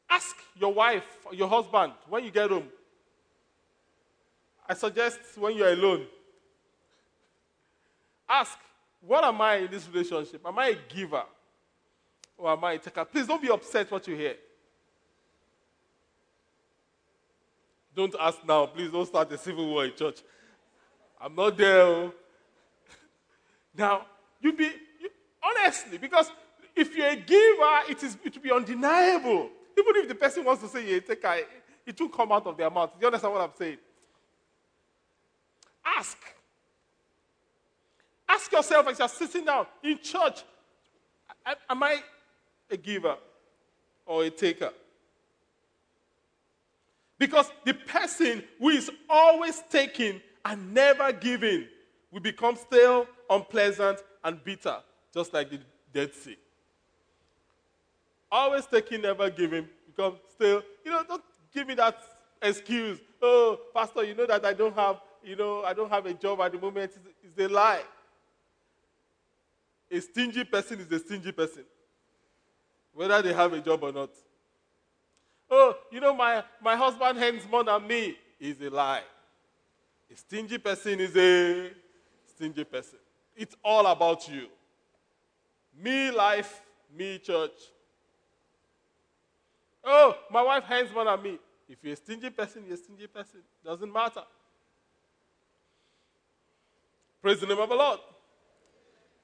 Ask 0.10 0.36
your 0.60 0.74
wife, 0.74 1.05
your 1.32 1.48
husband, 1.48 1.94
when 2.10 2.24
you 2.24 2.32
get 2.32 2.50
home. 2.50 2.70
I 4.67 4.74
suggest 4.74 5.20
when 5.38 5.55
you're 5.55 5.74
alone, 5.74 6.08
ask, 8.27 8.58
what 9.00 9.24
am 9.24 9.39
I 9.41 9.58
in 9.58 9.70
this 9.70 9.88
relationship? 9.88 10.41
Am 10.44 10.58
I 10.58 10.70
a 10.70 10.77
giver? 10.91 11.24
Or 12.36 12.51
am 12.51 12.63
I 12.63 12.74
a 12.74 12.79
taker? 12.79 13.05
Please 13.05 13.27
don't 13.27 13.41
be 13.41 13.51
upset 13.51 13.91
what 13.91 14.08
you 14.08 14.15
hear. 14.15 14.36
Don't 17.95 18.15
ask 18.19 18.39
now. 18.45 18.65
Please 18.65 18.91
don't 18.91 19.05
start 19.05 19.31
a 19.31 19.37
civil 19.37 19.67
war 19.67 19.85
in 19.85 19.93
church. 19.95 20.21
I'm 21.19 21.33
not 21.33 21.57
there. 21.57 21.81
Oh. 21.81 22.13
now, 23.77 24.05
you 24.41 24.53
be 24.53 24.65
you, 24.65 25.09
honestly, 25.43 25.97
because 25.97 26.31
if 26.75 26.95
you're 26.95 27.07
a 27.07 27.15
giver, 27.15 27.79
it 27.89 28.03
is 28.03 28.17
it 28.23 28.35
will 28.35 28.41
be 28.41 28.51
undeniable. 28.51 29.49
Even 29.77 29.95
if 29.95 30.07
the 30.07 30.15
person 30.15 30.43
wants 30.43 30.61
to 30.63 30.69
say 30.69 30.87
you're 30.87 30.97
a 30.97 31.01
taker, 31.01 31.37
it 31.85 31.99
will 31.99 32.09
come 32.09 32.31
out 32.31 32.45
of 32.47 32.57
their 32.57 32.69
mouth. 32.69 32.91
Do 32.93 32.97
you 33.01 33.07
understand 33.07 33.33
what 33.33 33.41
I'm 33.41 33.55
saying? 33.57 33.77
Ask. 35.85 36.17
Ask 38.27 38.51
yourself 38.51 38.87
as 38.87 38.99
you're 38.99 39.07
sitting 39.07 39.45
down 39.45 39.67
in 39.83 39.99
church 39.99 40.43
Am 41.69 41.83
I 41.83 42.01
a 42.71 42.77
giver 42.77 43.15
or 44.05 44.23
a 44.23 44.29
taker? 44.29 44.71
Because 47.17 47.51
the 47.63 47.74
person 47.74 48.43
who 48.60 48.69
is 48.69 48.91
always 49.10 49.62
taking 49.69 50.22
and 50.43 50.74
never 50.74 51.12
giving 51.12 51.65
will 52.12 52.19
become 52.19 52.55
stale, 52.55 53.07
unpleasant, 53.29 54.00
and 54.24 54.43
bitter, 54.43 54.77
just 55.13 55.34
like 55.34 55.50
the 55.50 55.60
Dead 55.93 56.13
Sea. 56.13 56.38
Always 58.31 58.65
taking, 58.65 59.01
never 59.01 59.29
giving, 59.29 59.67
become 59.88 60.15
stale. 60.34 60.62
You 60.84 60.91
know, 60.91 61.03
don't 61.07 61.24
give 61.53 61.67
me 61.67 61.75
that 61.75 61.98
excuse. 62.41 63.00
Oh, 63.22 63.60
Pastor, 63.74 64.03
you 64.03 64.13
know 64.13 64.25
that 64.25 64.43
I 64.45 64.53
don't 64.53 64.75
have, 64.75 65.00
you 65.24 65.36
know, 65.36 65.63
I 65.63 65.74
don't 65.74 65.89
have 65.89 66.05
a 66.05 66.13
job 66.13 66.41
at 66.41 66.51
the 66.51 66.60
moment. 66.60 66.91
It's, 66.95 67.00
it's 67.24 67.39
a 67.39 67.53
lie. 67.53 67.84
A 69.89 70.01
stingy 70.01 70.43
person 70.43 70.79
is 70.79 70.91
a 70.91 71.00
stingy 71.00 71.31
person, 71.31 71.63
whether 72.93 73.22
they 73.22 73.34
have 73.34 73.53
a 73.53 73.62
job 73.62 73.84
or 73.84 73.91
not. 73.91 74.10
Oh, 75.49 75.75
you 75.91 75.99
know, 75.99 76.15
my, 76.15 76.43
my 76.61 76.75
husband 76.75 77.17
hands 77.17 77.43
more 77.49 77.63
than 77.63 77.85
me 77.87 78.17
is 78.39 78.59
a 78.61 78.69
lie. 78.69 79.03
A 80.11 80.15
stingy 80.15 80.57
person 80.57 80.99
is 80.99 81.15
a 81.15 81.71
stingy 82.27 82.63
person. 82.63 82.99
It's 83.35 83.55
all 83.63 83.85
about 83.87 84.27
you. 84.27 84.47
Me 85.77 86.11
life, 86.11 86.61
me 86.95 87.19
church. 87.19 87.51
Oh, 89.83 90.15
my 90.31 90.41
wife 90.41 90.63
hands 90.63 90.89
more 90.93 91.05
than 91.05 91.21
me. 91.21 91.39
If 91.67 91.83
you're 91.83 91.93
a 91.93 91.97
stingy 91.97 92.29
person, 92.29 92.63
you're 92.65 92.75
a 92.75 92.77
stingy 92.77 93.07
person. 93.07 93.41
Doesn't 93.63 93.91
matter. 93.91 94.23
Praise 97.21 97.39
the 97.39 97.47
name 97.47 97.59
of 97.59 97.69
the 97.69 97.75
Lord. 97.75 97.99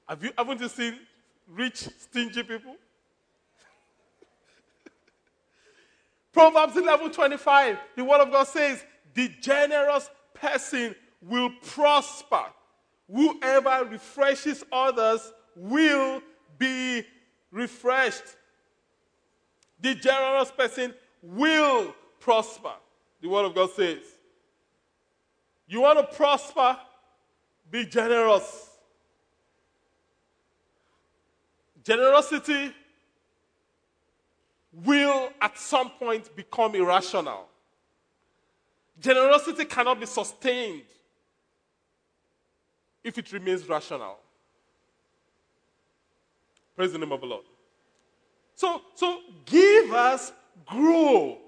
Have 0.08 0.22
you 0.22 0.30
haven't 0.36 0.60
you 0.60 0.68
seen 0.68 0.98
rich, 1.48 1.88
stingy 1.98 2.42
people? 2.42 2.76
Proverbs 6.32 6.76
11 6.76 7.12
25, 7.12 7.78
the 7.96 8.04
word 8.04 8.22
of 8.22 8.30
God 8.30 8.44
says, 8.44 8.84
The 9.14 9.28
generous 9.40 10.08
person 10.34 10.94
will 11.20 11.50
prosper. 11.62 12.44
Whoever 13.10 13.86
refreshes 13.90 14.64
others 14.72 15.32
will 15.54 16.22
be 16.58 17.04
refreshed. 17.50 18.36
The 19.80 19.94
generous 19.94 20.50
person 20.50 20.94
will 21.22 21.94
prosper. 22.18 22.72
The 23.20 23.28
word 23.28 23.44
of 23.44 23.54
God 23.54 23.70
says. 23.72 23.98
You 25.68 25.82
want 25.82 25.98
to 25.98 26.16
prosper? 26.16 26.78
Be 27.70 27.84
generous. 27.84 28.70
Generosity 31.84 32.72
will 34.72 35.30
at 35.40 35.58
some 35.58 35.90
point 35.90 36.34
become 36.34 36.74
irrational. 36.74 37.48
Generosity 39.00 39.64
cannot 39.64 40.00
be 40.00 40.06
sustained 40.06 40.82
if 43.04 43.18
it 43.18 43.32
remains 43.32 43.68
rational. 43.68 44.18
Praise 46.76 46.92
the 46.92 46.98
name 46.98 47.12
of 47.12 47.20
the 47.20 47.26
Lord. 47.26 47.44
So, 48.54 48.80
so 48.94 49.18
give 49.44 49.92
us 49.92 50.32
grow. 50.66 51.38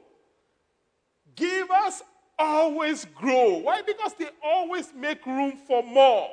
Give 1.37 1.71
us 1.71 2.03
always 2.39 3.05
grow. 3.15 3.59
Why? 3.59 3.83
Because 3.83 4.15
they 4.15 4.29
always 4.43 4.93
make 4.95 5.25
room 5.25 5.57
for 5.67 5.83
more. 5.83 6.31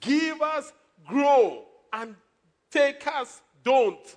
Give 0.00 0.40
us 0.40 0.72
grow 1.06 1.62
and 1.92 2.14
take 2.70 3.06
us 3.06 3.42
don't. 3.62 4.16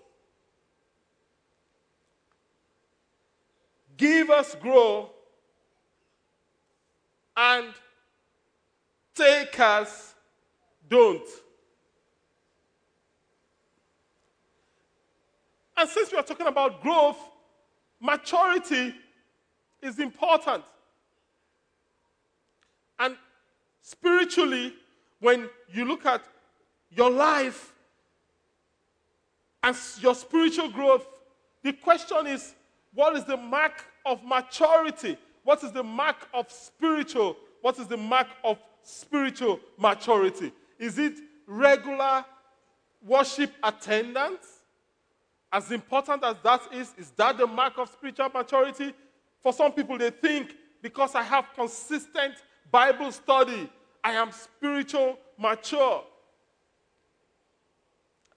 Give 3.97 4.29
us 4.29 4.55
grow, 4.55 5.09
and 7.35 7.67
take 9.13 9.59
us 9.59 10.15
don't. 10.87 11.27
And 15.75 15.87
since 15.89 16.11
we 16.11 16.17
are 16.17 16.23
talking 16.23 16.47
about 16.47 16.81
growth, 16.81 17.17
maturity 17.99 18.95
is 19.81 19.99
important. 19.99 20.63
And 22.97 23.15
spiritually, 23.83 24.73
when 25.19 25.49
you 25.71 25.85
look 25.85 26.05
at 26.05 26.23
your 26.89 27.11
life 27.11 27.73
and 29.61 29.75
your 29.99 30.15
spiritual 30.15 30.69
growth, 30.69 31.05
the 31.61 31.73
question 31.73 32.25
is 32.25 32.55
what 32.97 33.15
is 33.15 33.25
the 33.25 33.37
mark 33.37 33.85
of 34.07 34.23
maturity? 34.25 35.17
What 35.43 35.63
is 35.63 35.71
the 35.71 35.83
mark 35.83 36.27
of 36.33 36.51
spiritual? 36.51 37.37
What 37.61 37.77
is 37.77 37.85
the 37.85 37.95
mark 37.95 38.25
of 38.43 38.57
spiritual 38.81 39.59
maturity? 39.77 40.51
Is 40.79 40.97
it 40.97 41.13
regular 41.45 42.25
worship 43.05 43.53
attendance? 43.61 44.61
As 45.53 45.71
important 45.71 46.23
as 46.23 46.37
that 46.43 46.61
is, 46.73 46.95
is 46.97 47.11
that 47.11 47.37
the 47.37 47.45
mark 47.45 47.77
of 47.77 47.87
spiritual 47.87 48.29
maturity? 48.33 48.95
For 49.43 49.53
some 49.53 49.73
people, 49.73 49.99
they 49.99 50.09
think 50.09 50.55
because 50.81 51.13
I 51.13 51.21
have 51.21 51.53
consistent 51.53 52.33
Bible 52.71 53.11
study, 53.11 53.69
I 54.03 54.13
am 54.13 54.31
spiritual 54.31 55.19
mature. 55.37 56.03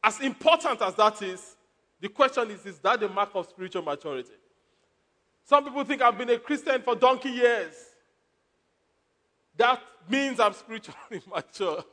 As 0.05 0.21
important 0.21 0.83
as 0.83 0.95
that 0.97 1.23
is, 1.23 1.57
the 1.99 2.11
question 2.11 2.50
is 2.50 2.67
is 2.67 2.79
that 2.81 3.00
the 3.00 3.09
mark 3.09 3.31
of 3.35 3.49
spiritual 3.49 3.83
maturity? 3.83 4.35
Some 5.50 5.64
people 5.64 5.83
think 5.83 6.00
I've 6.00 6.16
been 6.16 6.30
a 6.30 6.38
Christian 6.38 6.80
for 6.80 6.95
donkey 6.95 7.30
years. 7.30 7.75
That 9.57 9.83
means 10.09 10.38
I'm 10.38 10.52
spiritually 10.52 11.21
mature. 11.28 11.85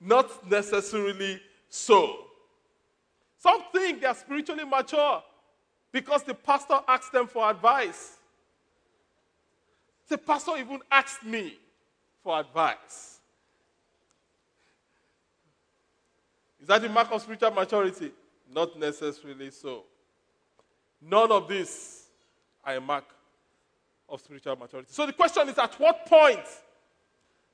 Not 0.00 0.48
necessarily 0.48 1.40
so. 1.68 2.26
Some 3.38 3.64
think 3.72 4.02
they're 4.02 4.14
spiritually 4.14 4.64
mature 4.64 5.20
because 5.90 6.22
the 6.22 6.32
pastor 6.32 6.78
asked 6.86 7.10
them 7.10 7.26
for 7.26 7.50
advice. 7.50 8.18
The 10.08 10.16
pastor 10.16 10.52
even 10.58 10.78
asked 10.92 11.24
me 11.24 11.58
for 12.22 12.38
advice. 12.38 13.18
Is 16.60 16.68
that 16.68 16.82
the 16.82 16.88
mark 16.88 17.10
of 17.10 17.20
spiritual 17.20 17.50
maturity? 17.50 18.12
Not 18.54 18.78
necessarily 18.78 19.50
so. 19.50 19.82
None 21.02 21.32
of 21.32 21.48
this 21.48 21.97
a 22.74 22.80
mark 22.80 23.04
of 24.08 24.20
spiritual 24.20 24.56
maturity. 24.56 24.88
So 24.90 25.06
the 25.06 25.12
question 25.12 25.48
is 25.48 25.58
at 25.58 25.78
what 25.78 26.06
point 26.06 26.44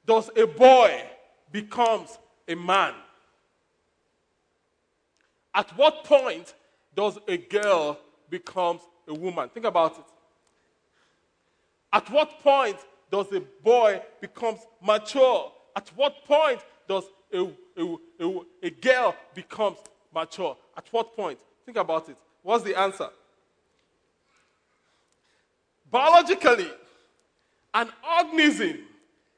does 0.06 0.30
a 0.37 0.47
boy 0.47 1.02
becomes 1.50 2.18
a 2.47 2.54
man? 2.54 2.94
At 5.54 5.71
what 5.76 6.04
point 6.04 6.54
does 6.94 7.18
a 7.28 7.37
girl 7.37 7.99
becomes 8.28 8.83
a 9.09 9.14
woman? 9.14 9.49
Think 9.49 9.66
about 9.66 9.99
it. 9.99 10.04
At 11.92 12.11
what 12.11 12.40
point 12.40 12.78
does 13.11 13.30
a 13.33 13.40
boy 13.62 14.02
becomes 14.21 14.61
mature? 14.83 15.52
At 15.76 15.88
what 15.94 16.25
point 16.25 16.61
does 16.88 17.04
a, 17.33 17.49
a, 17.78 17.97
a, 18.21 18.40
a 18.64 18.71
girl 18.71 19.14
becomes 19.35 19.78
mature? 20.12 20.56
At 20.76 20.87
what 20.90 21.14
point? 21.14 21.38
Think 21.64 21.78
about 21.78 22.09
it. 22.09 22.16
What's 22.42 22.64
the 22.64 22.78
answer? 22.78 23.09
Biologically, 25.95 26.69
an 27.73 27.89
organism 28.19 28.81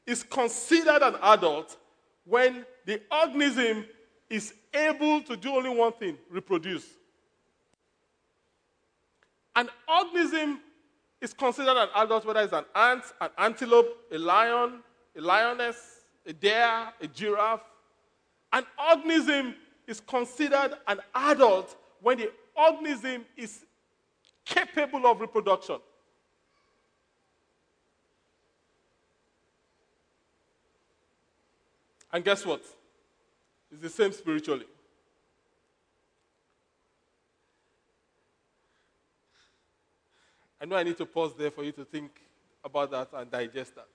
is 0.06 0.22
considered 0.22 1.02
an 1.02 1.16
adult 1.20 1.76
when 2.24 2.64
the 2.86 3.02
organism 3.12 3.84
is 4.30 4.54
able 4.72 5.20
to 5.20 5.36
do 5.36 5.50
only 5.50 5.68
one 5.68 5.92
thing 5.92 6.16
reproduce. 6.30 6.86
An 9.54 9.68
organism 9.86 10.62
is 11.20 11.34
considered 11.34 11.76
an 11.76 11.88
adult 11.94 12.24
whether 12.24 12.40
it's 12.40 12.54
an 12.54 12.64
ant, 12.74 13.02
an 13.20 13.28
antelope, 13.36 13.88
a 14.10 14.16
lion, 14.16 14.82
a 15.14 15.20
lioness, 15.20 16.06
a 16.24 16.32
deer, 16.32 16.88
a 17.02 17.06
giraffe. 17.06 17.66
An 18.54 18.64
organism 18.90 19.54
is 19.86 20.00
considered 20.00 20.70
an 20.88 21.00
adult 21.14 21.76
when 22.00 22.16
the 22.16 22.32
organism 22.56 23.26
is 23.36 23.66
capable 24.46 25.04
of 25.06 25.20
reproduction. 25.20 25.76
And 32.16 32.24
guess 32.24 32.46
what? 32.46 32.62
It's 33.70 33.82
the 33.82 33.90
same 33.90 34.10
spiritually. 34.10 34.64
I 40.58 40.64
know 40.64 40.76
I 40.76 40.82
need 40.82 40.96
to 40.96 41.04
pause 41.04 41.34
there 41.36 41.50
for 41.50 41.62
you 41.62 41.72
to 41.72 41.84
think 41.84 42.10
about 42.64 42.90
that 42.92 43.10
and 43.12 43.30
digest 43.30 43.74
that. 43.74 43.88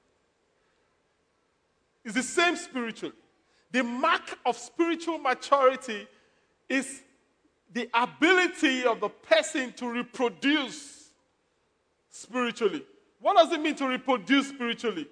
It's 2.05 2.13
the 2.13 2.21
same 2.21 2.55
spiritually. 2.57 3.15
The 3.71 3.83
mark 3.83 4.37
of 4.45 4.55
spiritual 4.55 5.17
maturity 5.17 6.07
is 6.69 7.01
the 7.73 7.89
ability 7.91 8.85
of 8.85 8.99
the 8.99 9.09
person 9.09 9.73
to 9.77 9.89
reproduce 9.89 11.09
spiritually. 12.11 12.85
What 13.19 13.37
does 13.37 13.51
it 13.51 13.59
mean 13.59 13.73
to 13.77 13.87
reproduce 13.87 14.49
spiritually? 14.49 15.07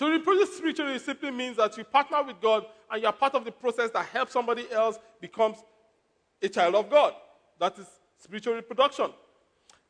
To 0.00 0.10
reproduce 0.10 0.56
spiritually 0.56 0.98
simply 0.98 1.30
means 1.30 1.58
that 1.58 1.76
you 1.76 1.84
partner 1.84 2.22
with 2.22 2.40
God 2.40 2.64
and 2.90 3.02
you're 3.02 3.12
part 3.12 3.34
of 3.34 3.44
the 3.44 3.52
process 3.52 3.90
that 3.90 4.06
helps 4.06 4.32
somebody 4.32 4.64
else 4.72 4.98
becomes 5.20 5.58
a 6.40 6.48
child 6.48 6.74
of 6.74 6.88
God. 6.88 7.12
That 7.58 7.78
is 7.78 7.84
spiritual 8.16 8.54
reproduction. 8.54 9.10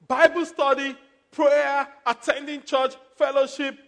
Bible 0.08 0.44
study, 0.46 0.96
prayer, 1.30 1.86
attending 2.04 2.64
church, 2.64 2.94
fellowship 3.14 3.78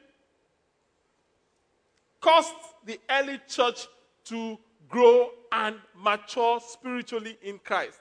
caused 2.20 2.54
the 2.86 3.00
early 3.10 3.40
church 3.48 3.88
to 4.26 4.56
grow 4.88 5.30
and 5.50 5.74
mature 6.00 6.60
spiritually 6.64 7.36
in 7.42 7.58
Christ. 7.58 7.98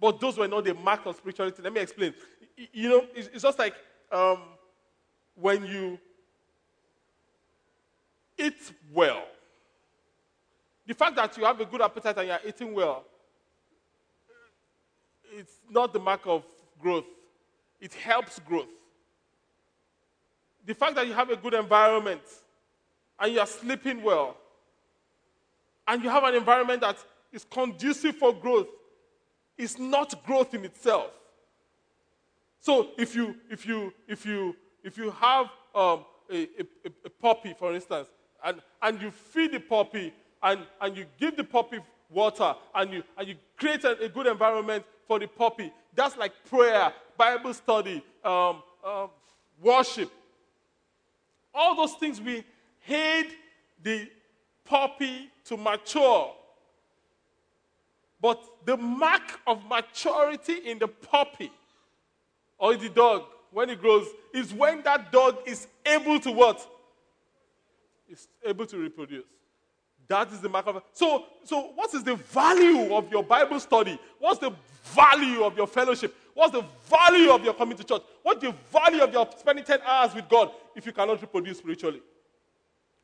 But 0.00 0.18
those 0.18 0.36
were 0.36 0.48
not 0.48 0.64
the 0.64 0.74
mark 0.74 1.06
of 1.06 1.14
spirituality. 1.14 1.62
Let 1.62 1.72
me 1.72 1.80
explain. 1.82 2.12
You 2.72 2.88
know, 2.88 3.06
it's 3.14 3.40
just 3.40 3.60
like 3.60 3.74
um, 4.10 4.40
when 5.36 5.64
you 5.64 6.00
eat 8.42 8.72
well. 8.92 9.24
The 10.86 10.94
fact 10.94 11.16
that 11.16 11.36
you 11.36 11.44
have 11.44 11.60
a 11.60 11.64
good 11.64 11.80
appetite 11.80 12.18
and 12.18 12.26
you 12.26 12.32
are 12.32 12.40
eating 12.46 12.74
well, 12.74 13.04
it's 15.38 15.60
not 15.70 15.92
the 15.92 15.98
mark 15.98 16.22
of 16.26 16.44
growth. 16.80 17.04
It 17.80 17.94
helps 17.94 18.38
growth. 18.40 18.68
The 20.66 20.74
fact 20.74 20.96
that 20.96 21.06
you 21.06 21.14
have 21.14 21.30
a 21.30 21.36
good 21.36 21.54
environment 21.54 22.22
and 23.18 23.32
you 23.32 23.40
are 23.40 23.46
sleeping 23.46 24.02
well, 24.02 24.36
and 25.86 26.02
you 26.02 26.08
have 26.08 26.24
an 26.24 26.34
environment 26.34 26.80
that 26.80 26.96
is 27.32 27.44
conducive 27.44 28.16
for 28.16 28.32
growth, 28.32 28.68
is 29.56 29.78
not 29.78 30.24
growth 30.24 30.54
in 30.54 30.64
itself. 30.64 31.10
So 32.60 32.90
if 32.96 33.16
you 33.16 33.36
if 33.50 33.66
you 33.66 33.92
if 34.06 34.24
you 34.24 34.56
if 34.84 34.96
you 34.96 35.10
have 35.12 35.46
um, 35.74 36.04
a, 36.30 36.42
a, 36.42 36.92
a 37.04 37.10
puppy, 37.10 37.54
for 37.58 37.74
instance, 37.74 38.08
and, 38.44 38.60
and 38.80 39.00
you 39.00 39.10
feed 39.10 39.52
the 39.52 39.60
puppy 39.60 40.12
and, 40.42 40.60
and 40.80 40.96
you 40.96 41.06
give 41.18 41.36
the 41.36 41.44
puppy 41.44 41.78
water 42.10 42.54
and 42.74 42.92
you, 42.92 43.02
and 43.16 43.28
you 43.28 43.36
create 43.56 43.84
a, 43.84 43.98
a 44.04 44.08
good 44.08 44.26
environment 44.26 44.84
for 45.06 45.18
the 45.18 45.26
puppy. 45.26 45.72
That's 45.94 46.16
like 46.16 46.32
prayer, 46.48 46.92
Bible 47.16 47.54
study, 47.54 48.04
um, 48.24 48.62
um, 48.84 49.10
worship. 49.62 50.10
All 51.54 51.76
those 51.76 51.94
things 51.94 52.20
we 52.20 52.44
aid 52.88 53.26
the 53.82 54.08
puppy 54.64 55.30
to 55.44 55.56
mature. 55.56 56.32
But 58.20 58.40
the 58.64 58.76
mark 58.76 59.40
of 59.46 59.64
maturity 59.68 60.54
in 60.70 60.78
the 60.78 60.88
puppy 60.88 61.50
or 62.58 62.76
the 62.76 62.88
dog 62.88 63.24
when 63.50 63.68
it 63.68 63.80
grows 63.80 64.06
is 64.32 64.54
when 64.54 64.82
that 64.82 65.12
dog 65.12 65.38
is 65.44 65.66
able 65.84 66.20
to 66.20 66.30
what? 66.30 66.66
Is 68.12 68.28
able 68.44 68.66
to 68.66 68.78
reproduce. 68.78 69.24
That 70.06 70.30
is 70.32 70.40
the 70.40 70.48
mark 70.48 70.66
of. 70.66 70.82
So, 70.92 71.24
so 71.44 71.72
what 71.74 71.94
is 71.94 72.04
the 72.04 72.16
value 72.16 72.94
of 72.94 73.10
your 73.10 73.22
Bible 73.22 73.58
study? 73.58 73.98
What's 74.18 74.38
the 74.38 74.52
value 74.84 75.42
of 75.42 75.56
your 75.56 75.66
fellowship? 75.66 76.14
What's 76.34 76.52
the 76.52 76.64
value 76.88 77.30
of 77.30 77.44
your 77.44 77.54
coming 77.54 77.76
to 77.78 77.84
church? 77.84 78.02
What's 78.22 78.42
the 78.42 78.54
value 78.70 79.02
of 79.02 79.12
your 79.12 79.28
spending 79.38 79.64
10 79.64 79.80
hours 79.86 80.14
with 80.14 80.28
God 80.28 80.50
if 80.74 80.84
you 80.84 80.92
cannot 80.92 81.20
reproduce 81.20 81.58
spiritually? 81.58 82.02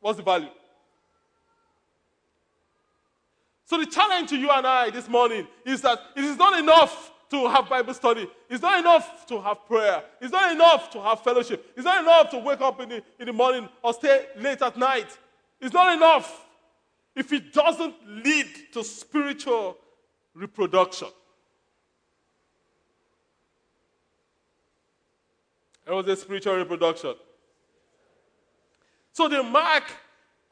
What's 0.00 0.18
the 0.18 0.22
value? 0.22 0.48
So, 3.64 3.78
the 3.78 3.86
challenge 3.86 4.30
to 4.30 4.36
you 4.36 4.50
and 4.50 4.66
I 4.66 4.90
this 4.90 5.08
morning 5.08 5.46
is 5.64 5.80
that 5.82 5.98
it 6.16 6.24
is 6.24 6.36
not 6.36 6.58
enough 6.58 7.12
to 7.30 7.48
have 7.48 7.68
Bible 7.68 7.94
study. 7.94 8.28
It's 8.48 8.62
not 8.62 8.78
enough 8.78 9.26
to 9.26 9.40
have 9.40 9.66
prayer. 9.66 10.02
It's 10.20 10.32
not 10.32 10.52
enough 10.52 10.90
to 10.90 11.02
have 11.02 11.22
fellowship. 11.22 11.72
It's 11.76 11.84
not 11.84 12.02
enough 12.02 12.30
to 12.30 12.38
wake 12.38 12.60
up 12.60 12.80
in 12.80 12.88
the, 12.88 13.02
in 13.18 13.26
the 13.26 13.32
morning 13.32 13.68
or 13.82 13.92
stay 13.92 14.26
late 14.38 14.62
at 14.62 14.76
night. 14.76 15.16
It's 15.60 15.74
not 15.74 15.96
enough 15.96 16.46
if 17.14 17.32
it 17.32 17.52
doesn't 17.52 17.94
lead 18.06 18.46
to 18.72 18.84
spiritual 18.84 19.76
reproduction. 20.34 21.08
It 25.86 25.92
was 25.92 26.06
a 26.06 26.16
spiritual 26.16 26.56
reproduction. 26.56 27.14
So 29.12 29.26
the 29.26 29.42
mark 29.42 29.84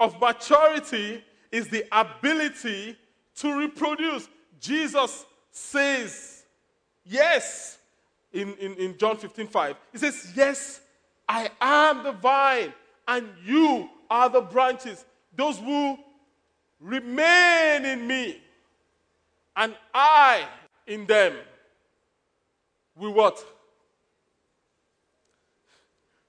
of 0.00 0.20
maturity 0.20 1.22
is 1.52 1.68
the 1.68 1.84
ability 1.92 2.96
to 3.36 3.58
reproduce. 3.58 4.28
Jesus 4.58 5.24
says 5.50 6.35
Yes, 7.08 7.78
in, 8.32 8.54
in, 8.54 8.74
in 8.74 8.98
John 8.98 9.16
15 9.16 9.46
5. 9.46 9.76
He 9.92 9.98
says, 9.98 10.32
Yes, 10.34 10.80
I 11.28 11.50
am 11.60 12.02
the 12.02 12.12
vine, 12.12 12.72
and 13.06 13.28
you 13.44 13.88
are 14.10 14.28
the 14.28 14.40
branches. 14.40 15.04
Those 15.34 15.58
who 15.58 15.98
remain 16.80 17.84
in 17.84 18.06
me, 18.06 18.40
and 19.56 19.74
I 19.94 20.46
in 20.86 21.06
them, 21.06 21.34
we 22.96 23.08
what? 23.08 23.44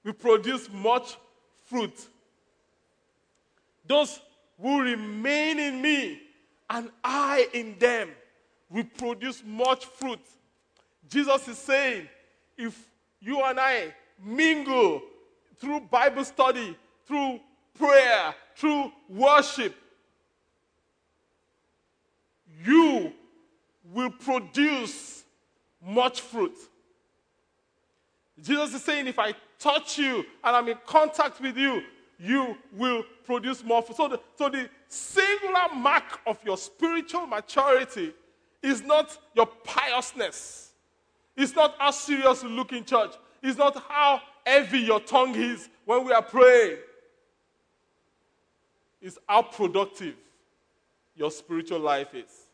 We 0.04 0.12
produce 0.12 0.70
much 0.72 1.16
fruit. 1.66 2.06
Those 3.86 4.20
who 4.60 4.82
remain 4.82 5.58
in 5.58 5.82
me, 5.82 6.20
and 6.70 6.90
I 7.02 7.48
in 7.52 7.78
them, 7.78 8.10
we 8.70 8.82
produce 8.82 9.42
much 9.44 9.84
fruit. 9.84 10.20
Jesus 11.08 11.48
is 11.48 11.58
saying, 11.58 12.08
if 12.56 12.86
you 13.20 13.42
and 13.42 13.58
I 13.58 13.94
mingle 14.22 15.02
through 15.58 15.80
Bible 15.80 16.24
study, 16.24 16.76
through 17.06 17.40
prayer, 17.78 18.34
through 18.54 18.92
worship, 19.08 19.74
you 22.64 23.12
will 23.84 24.10
produce 24.10 25.24
much 25.84 26.20
fruit. 26.20 26.56
Jesus 28.42 28.74
is 28.74 28.82
saying, 28.82 29.06
if 29.06 29.18
I 29.18 29.34
touch 29.58 29.98
you 29.98 30.24
and 30.44 30.56
I'm 30.56 30.68
in 30.68 30.78
contact 30.86 31.40
with 31.40 31.56
you, 31.56 31.82
you 32.18 32.56
will 32.72 33.04
produce 33.24 33.64
more 33.64 33.80
fruit. 33.82 33.96
So 33.96 34.08
the, 34.08 34.20
so 34.36 34.48
the 34.48 34.68
singular 34.88 35.74
mark 35.74 36.20
of 36.26 36.38
your 36.44 36.56
spiritual 36.56 37.26
maturity 37.26 38.12
is 38.62 38.82
not 38.82 39.16
your 39.34 39.46
piousness 39.46 40.67
it's 41.38 41.54
not 41.54 41.76
how 41.78 41.92
serious 41.92 42.42
you 42.42 42.48
look 42.48 42.72
in 42.72 42.84
church. 42.84 43.12
It's 43.40 43.56
not 43.56 43.80
how 43.88 44.20
heavy 44.44 44.80
your 44.80 44.98
tongue 44.98 45.36
is 45.36 45.68
when 45.84 46.04
we 46.04 46.12
are 46.12 46.20
praying. 46.20 46.78
It's 49.00 49.16
how 49.28 49.42
productive 49.42 50.16
your 51.14 51.30
spiritual 51.30 51.78
life 51.78 52.12
is. 52.12 52.48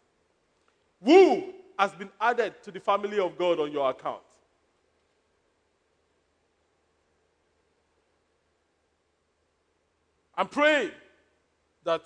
Who 1.03 1.55
has 1.79 1.92
been 1.92 2.11
added 2.20 2.62
to 2.62 2.70
the 2.70 2.79
family 2.79 3.18
of 3.18 3.38
God 3.38 3.59
on 3.59 3.73
your 3.73 3.88
account? 3.88 4.20
I'm 10.37 10.49
praying 10.49 10.90
that 11.85 12.03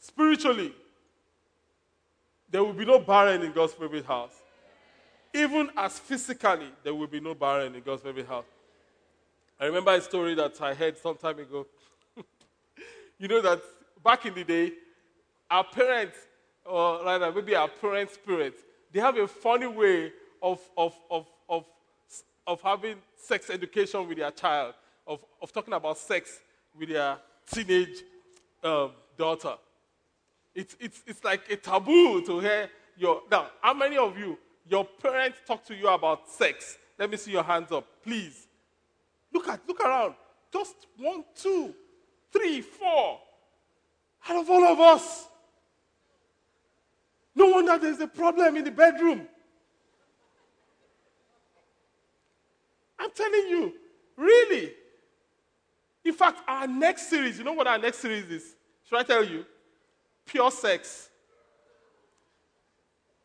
spiritually 0.00 0.74
there 2.50 2.64
will 2.64 2.72
be 2.72 2.84
no 2.84 2.98
barren 2.98 3.42
in 3.42 3.52
God's 3.52 3.74
favorite 3.74 4.04
house. 4.04 4.41
Even 5.34 5.70
as 5.76 5.98
physically 5.98 6.68
there 6.82 6.94
will 6.94 7.06
be 7.06 7.20
no 7.20 7.34
barren 7.34 7.74
in 7.74 7.82
God's 7.82 8.02
favorite 8.02 8.28
house. 8.28 8.44
I 9.58 9.66
remember 9.66 9.92
a 9.92 10.00
story 10.00 10.34
that 10.34 10.60
I 10.60 10.74
heard 10.74 10.98
some 10.98 11.16
time 11.16 11.38
ago. 11.38 11.66
you 13.18 13.28
know 13.28 13.40
that 13.40 13.62
back 14.02 14.26
in 14.26 14.34
the 14.34 14.44
day, 14.44 14.72
our 15.50 15.64
parents, 15.64 16.16
or 16.64 17.04
rather 17.04 17.30
maybe 17.32 17.54
our 17.54 17.68
parents' 17.68 18.18
parents, 18.24 18.58
they 18.92 19.00
have 19.00 19.16
a 19.16 19.28
funny 19.28 19.66
way 19.66 20.12
of, 20.42 20.60
of, 20.76 20.94
of, 21.10 21.26
of, 21.48 21.64
of 22.46 22.60
having 22.60 22.96
sex 23.16 23.48
education 23.50 24.06
with 24.08 24.18
their 24.18 24.30
child, 24.30 24.74
of, 25.06 25.24
of 25.40 25.52
talking 25.52 25.74
about 25.74 25.96
sex 25.96 26.40
with 26.78 26.88
their 26.88 27.16
teenage 27.50 28.02
um, 28.64 28.90
daughter. 29.16 29.54
It's, 30.54 30.76
it's, 30.80 31.02
it's 31.06 31.24
like 31.24 31.50
a 31.50 31.56
taboo 31.56 32.24
to 32.26 32.40
hear 32.40 32.68
your. 32.96 33.22
Now, 33.30 33.48
how 33.60 33.74
many 33.74 33.96
of 33.96 34.18
you, 34.18 34.36
your 34.68 34.84
parents 34.84 35.38
talk 35.46 35.64
to 35.66 35.74
you 35.74 35.88
about 35.88 36.30
sex? 36.30 36.78
Let 36.98 37.10
me 37.10 37.16
see 37.16 37.32
your 37.32 37.42
hands 37.42 37.72
up, 37.72 37.86
please. 38.04 38.46
Look 39.32 39.48
at, 39.48 39.60
look 39.66 39.80
around. 39.80 40.14
Just 40.52 40.86
one, 40.98 41.24
two, 41.34 41.74
three, 42.32 42.60
four. 42.60 43.18
Out 44.28 44.36
of 44.36 44.50
all 44.50 44.64
of 44.64 44.78
us. 44.78 45.26
No 47.34 47.48
wonder 47.48 47.78
there's 47.78 48.00
a 48.00 48.06
problem 48.06 48.56
in 48.56 48.64
the 48.64 48.70
bedroom. 48.70 49.26
I'm 52.98 53.10
telling 53.10 53.48
you, 53.48 53.72
really. 54.16 54.72
In 56.04 56.12
fact, 56.12 56.40
our 56.46 56.66
next 56.66 57.08
series, 57.08 57.38
you 57.38 57.44
know 57.44 57.52
what 57.52 57.66
our 57.66 57.78
next 57.78 57.98
series 57.98 58.30
is? 58.30 58.54
Should 58.88 58.98
I 58.98 59.02
tell 59.02 59.24
you? 59.24 59.44
Pure 60.26 60.50
sex. 60.50 61.08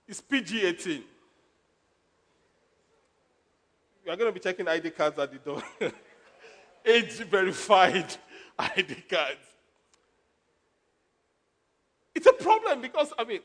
It's 0.08 0.22
PG 0.22 0.66
18. 0.66 1.04
We 4.08 4.14
are 4.14 4.16
going 4.16 4.30
to 4.30 4.34
be 4.34 4.40
checking 4.40 4.70
ID 4.70 4.92
cards 4.92 5.20
at 5.20 5.34
the 5.34 5.38
door. 5.38 5.62
Age 6.86 7.12
verified 7.30 8.16
ID 8.60 8.96
cards. 9.10 9.36
It's 12.16 12.26
a 12.26 12.32
problem 12.32 12.80
because, 12.80 13.12
I 13.20 13.26
mean, 13.26 13.42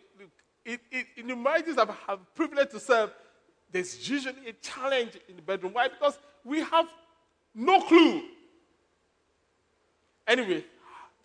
it, 0.64 0.80
it, 0.92 1.06
in 1.16 1.26
the 1.26 1.34
marriages 1.34 1.78
I've 1.78 1.90
have 2.06 2.20
privilege 2.36 2.70
to 2.70 2.78
serve, 2.78 3.10
there's 3.72 4.08
usually 4.08 4.50
a 4.50 4.52
challenge 4.52 5.18
in 5.28 5.34
the 5.34 5.42
bedroom. 5.42 5.72
Why? 5.72 5.88
Because 5.88 6.16
we 6.44 6.60
have 6.60 6.86
no 7.56 7.80
clue 7.80 8.22
Anyway, 10.28 10.64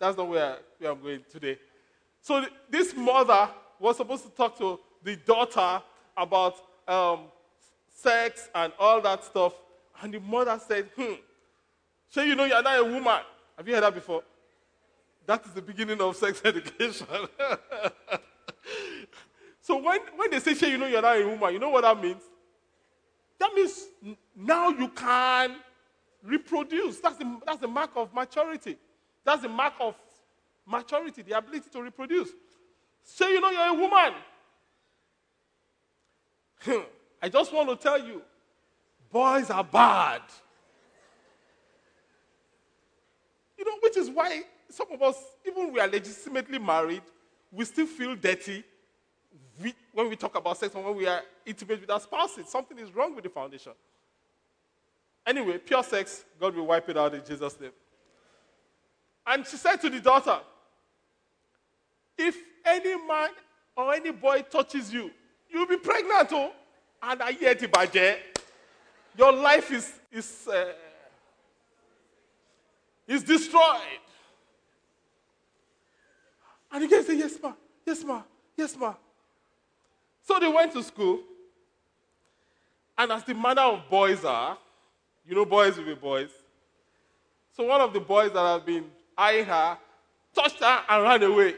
that's 0.00 0.16
not 0.16 0.28
where, 0.28 0.58
where 0.78 0.90
I'm 0.90 1.00
going 1.00 1.24
today. 1.30 1.58
So 2.20 2.44
this 2.68 2.92
mother 2.96 3.48
was 3.78 3.96
supposed 3.98 4.24
to 4.24 4.30
talk 4.30 4.58
to 4.58 4.80
the 5.04 5.14
daughter 5.14 5.80
about 6.16 6.56
um, 6.88 7.26
sex 8.02 8.48
and 8.54 8.72
all 8.78 9.00
that 9.00 9.24
stuff. 9.24 9.54
And 10.00 10.14
the 10.14 10.20
mother 10.20 10.58
said, 10.66 10.88
hmm, 10.96 11.14
so 12.08 12.22
you 12.22 12.34
know 12.34 12.44
you're 12.44 12.62
not 12.62 12.78
a 12.78 12.84
woman. 12.84 13.20
Have 13.56 13.66
you 13.66 13.74
heard 13.74 13.82
that 13.82 13.94
before? 13.94 14.22
That 15.26 15.44
is 15.44 15.52
the 15.52 15.62
beginning 15.62 16.00
of 16.00 16.16
sex 16.16 16.40
education. 16.44 17.06
so 19.60 19.76
when, 19.76 20.00
when 20.16 20.30
they 20.30 20.40
say, 20.40 20.54
"Shay, 20.54 20.70
you 20.70 20.78
know 20.78 20.86
you're 20.86 21.02
not 21.02 21.20
a 21.20 21.26
woman, 21.26 21.52
you 21.52 21.58
know 21.58 21.70
what 21.70 21.82
that 21.82 22.00
means? 22.00 22.22
That 23.38 23.52
means 23.54 23.86
now 24.34 24.70
you 24.70 24.88
can 24.88 25.56
reproduce. 26.22 27.00
That's 27.00 27.16
the, 27.16 27.40
that's 27.44 27.60
the 27.60 27.68
mark 27.68 27.90
of 27.96 28.14
maturity. 28.14 28.78
That's 29.24 29.42
the 29.42 29.48
mark 29.48 29.74
of 29.80 29.94
maturity, 30.66 31.22
the 31.22 31.36
ability 31.36 31.68
to 31.72 31.82
reproduce. 31.82 32.30
Say 33.02 33.32
you 33.32 33.40
know 33.40 33.50
you're 33.50 33.68
a 33.68 33.74
woman. 33.74 34.14
I 37.20 37.28
just 37.28 37.52
want 37.52 37.68
to 37.68 37.76
tell 37.76 37.98
you, 37.98 38.22
boys 39.10 39.50
are 39.50 39.64
bad. 39.64 40.22
You 43.56 43.64
know, 43.64 43.76
which 43.82 43.96
is 43.96 44.08
why 44.08 44.42
some 44.70 44.86
of 44.92 45.02
us, 45.02 45.16
even 45.46 45.72
we 45.72 45.80
are 45.80 45.88
legitimately 45.88 46.58
married, 46.58 47.02
we 47.50 47.64
still 47.64 47.86
feel 47.86 48.14
dirty 48.14 48.62
when 49.92 50.08
we 50.08 50.14
talk 50.14 50.36
about 50.36 50.56
sex 50.56 50.74
and 50.74 50.84
when 50.84 50.96
we 50.96 51.06
are 51.06 51.22
intimate 51.44 51.80
with 51.80 51.90
our 51.90 52.00
spouses. 52.00 52.48
Something 52.48 52.78
is 52.78 52.94
wrong 52.94 53.14
with 53.14 53.24
the 53.24 53.30
foundation. 53.30 53.72
Anyway, 55.26 55.58
pure 55.58 55.82
sex, 55.82 56.24
God 56.40 56.54
will 56.54 56.66
wipe 56.66 56.88
it 56.88 56.96
out 56.96 57.14
in 57.14 57.22
Jesus' 57.26 57.58
name. 57.60 57.72
And 59.26 59.46
she 59.46 59.56
said 59.56 59.76
to 59.76 59.90
the 59.90 60.00
daughter, 60.00 60.38
If 62.16 62.36
any 62.64 62.96
man 63.06 63.30
or 63.76 63.92
any 63.92 64.10
boy 64.10 64.42
touches 64.50 64.92
you, 64.92 65.10
you'll 65.50 65.66
be 65.66 65.76
pregnant, 65.76 66.28
oh, 66.32 66.52
and 67.02 67.22
I 67.22 67.32
hear 67.32 67.54
the 67.54 67.68
budget. 67.68 68.40
Your 69.16 69.32
life 69.32 69.70
is, 69.72 69.92
is, 70.12 70.48
uh, 70.48 70.72
is 73.06 73.22
destroyed. 73.22 73.80
And 76.70 76.84
the 76.84 76.88
girl 76.88 77.02
said, 77.02 77.18
Yes, 77.18 77.38
ma, 77.42 77.52
yes, 77.86 78.04
ma, 78.04 78.22
yes, 78.56 78.76
ma. 78.76 78.94
So 80.22 80.38
they 80.38 80.48
went 80.48 80.72
to 80.72 80.82
school. 80.82 81.20
And 82.96 83.12
as 83.12 83.24
the 83.24 83.34
manner 83.34 83.62
of 83.62 83.88
boys 83.88 84.24
are, 84.24 84.58
you 85.26 85.34
know, 85.34 85.44
boys 85.44 85.76
will 85.76 85.84
be 85.84 85.94
boys. 85.94 86.30
So 87.56 87.64
one 87.64 87.80
of 87.80 87.92
the 87.92 88.00
boys 88.00 88.32
that 88.32 88.54
had 88.54 88.66
been 88.66 88.84
eyeing 89.16 89.46
her, 89.46 89.78
touched 90.34 90.60
her, 90.60 90.80
and 90.88 91.02
ran 91.02 91.22
away. 91.22 91.54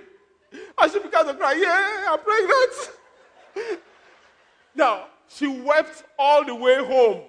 And 0.78 0.92
she 0.92 0.98
began 0.98 1.26
to 1.26 1.34
cry, 1.34 1.54
Yeah, 1.54 2.12
I'm 2.12 2.18
pregnant. 2.20 3.80
now, 4.74 5.06
she 5.32 5.46
wept 5.46 6.02
all 6.18 6.44
the 6.44 6.54
way 6.54 6.76
home. 6.84 7.22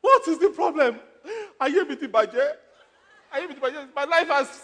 What 0.00 0.28
is 0.28 0.38
the 0.38 0.50
problem? 0.50 1.00
Are 1.58 1.68
you 1.68 1.86
with 1.86 2.00
the 2.00 2.08
budget? 2.08 2.60
Are 3.32 3.40
you 3.40 3.48
with 3.48 3.56
the 3.56 3.60
budget? 3.60 3.88
My 3.96 4.04
life 4.04 4.28
has, 4.28 4.60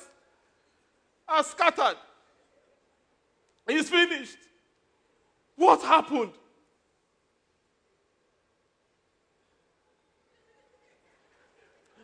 has 1.26 1.46
scattered. 1.46 1.96
It's 3.66 3.88
finished. 3.88 4.36
What 5.56 5.80
happened? 5.82 6.32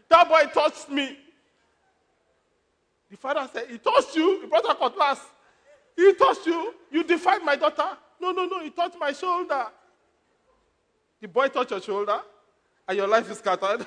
That 0.09 0.29
boy 0.29 0.45
touched 0.55 0.89
me. 0.89 1.19
The 3.11 3.17
father 3.17 3.49
said, 3.53 3.67
He 3.69 3.79
touched 3.79 4.17
you. 4.17 4.41
He 4.41 4.47
brought 4.47 4.71
a 4.71 4.75
cutlass. 4.75 5.21
He 5.95 6.15
touched 6.15 6.47
you. 6.47 6.75
You 6.91 7.05
defied 7.05 7.43
my 7.43 7.57
daughter. 7.57 7.99
No, 8.21 8.31
no, 8.31 8.47
no. 8.47 8.61
He 8.63 8.71
touched 8.71 8.97
my 8.99 9.13
shoulder. 9.13 9.67
The 11.21 11.29
boy 11.29 11.49
touched 11.49 11.71
your 11.71 11.81
shoulder, 11.81 12.21
and 12.87 12.97
your 12.97 13.07
life 13.07 13.31
is 13.31 13.39
scattered. 13.39 13.87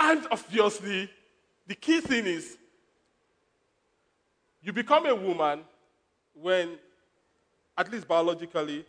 and 0.00 0.26
obviously, 0.30 1.08
the 1.66 1.74
key 1.74 2.00
thing 2.00 2.26
is 2.26 2.58
you 4.60 4.72
become 4.72 5.06
a 5.06 5.14
woman 5.14 5.60
when, 6.34 6.78
at 7.76 7.92
least 7.92 8.08
biologically, 8.08 8.84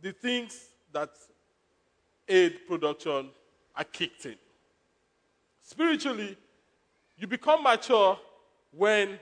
the 0.00 0.12
things 0.12 0.58
that 0.90 1.10
aid 2.26 2.66
production 2.66 3.28
are 3.76 3.84
kicked 3.84 4.24
in. 4.26 4.36
Spiritually, 5.62 6.36
you 7.16 7.26
become 7.26 7.62
mature 7.62 8.18
when 8.76 9.18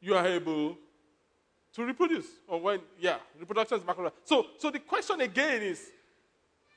you 0.00 0.14
are 0.14 0.26
able 0.26 0.76
to 1.74 1.84
reproduce, 1.84 2.26
or 2.46 2.60
when, 2.60 2.80
yeah, 3.00 3.16
reproduction 3.38 3.78
is 3.78 3.84
back 3.84 3.98
on. 3.98 4.10
So, 4.24 4.46
so 4.58 4.70
the 4.70 4.78
question 4.78 5.20
again 5.22 5.62
is 5.62 5.90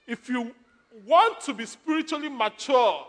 if 0.08 0.30
you 0.30 0.54
want 1.06 1.42
to 1.42 1.54
be 1.54 1.66
spiritually 1.66 2.30
mature, 2.30 3.06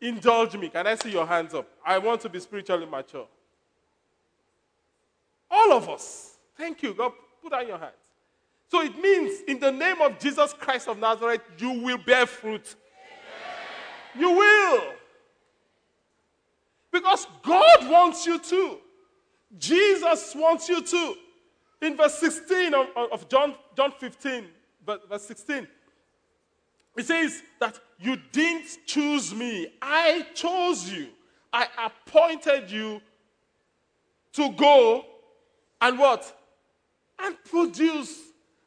indulge 0.00 0.56
me. 0.56 0.68
Can 0.68 0.86
I 0.86 0.94
see 0.96 1.10
your 1.10 1.26
hands 1.26 1.54
up? 1.54 1.66
I 1.84 1.96
want 1.98 2.20
to 2.22 2.28
be 2.28 2.38
spiritually 2.40 2.84
mature. 2.84 3.26
All 5.50 5.72
of 5.72 5.88
us. 5.88 6.36
Thank 6.58 6.82
you. 6.82 6.92
God, 6.92 7.12
put 7.42 7.52
out 7.52 7.66
your 7.66 7.78
hands. 7.78 7.92
So 8.68 8.82
it 8.82 8.98
means, 9.00 9.42
in 9.46 9.60
the 9.60 9.70
name 9.70 10.00
of 10.00 10.18
Jesus 10.18 10.52
Christ 10.52 10.88
of 10.88 10.98
Nazareth, 10.98 11.40
you 11.56 11.80
will 11.80 11.98
bear 11.98 12.26
fruit. 12.26 12.74
Amen. 14.16 14.20
You 14.20 14.36
will. 14.36 14.95
Because 16.96 17.26
God 17.42 17.90
wants 17.90 18.24
you 18.24 18.38
to. 18.38 18.78
Jesus 19.58 20.34
wants 20.34 20.66
you 20.66 20.80
to. 20.80 21.14
In 21.82 21.94
verse 21.94 22.14
16 22.14 22.72
of, 22.72 22.86
of 23.12 23.28
John, 23.28 23.54
John 23.76 23.92
15, 23.98 24.46
verse 25.06 25.22
16, 25.24 25.68
It 26.96 27.06
says 27.06 27.42
that 27.60 27.78
you 27.98 28.16
didn't 28.32 28.78
choose 28.86 29.34
me, 29.34 29.74
I 29.82 30.26
chose 30.32 30.90
you. 30.90 31.08
I 31.52 31.66
appointed 31.84 32.70
you 32.70 33.02
to 34.32 34.52
go 34.52 35.04
and 35.82 35.98
what? 35.98 36.34
And 37.18 37.36
produce, 37.44 38.20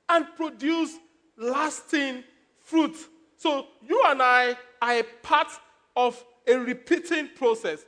and 0.07 0.27
produce 0.35 0.99
lasting 1.35 2.23
fruit. 2.59 2.95
So 3.37 3.65
you 3.87 4.03
and 4.05 4.21
I 4.21 4.55
are 4.83 4.99
a 4.99 5.03
part 5.23 5.47
of 5.95 6.23
a 6.47 6.55
repeating 6.59 7.29
process 7.35 7.85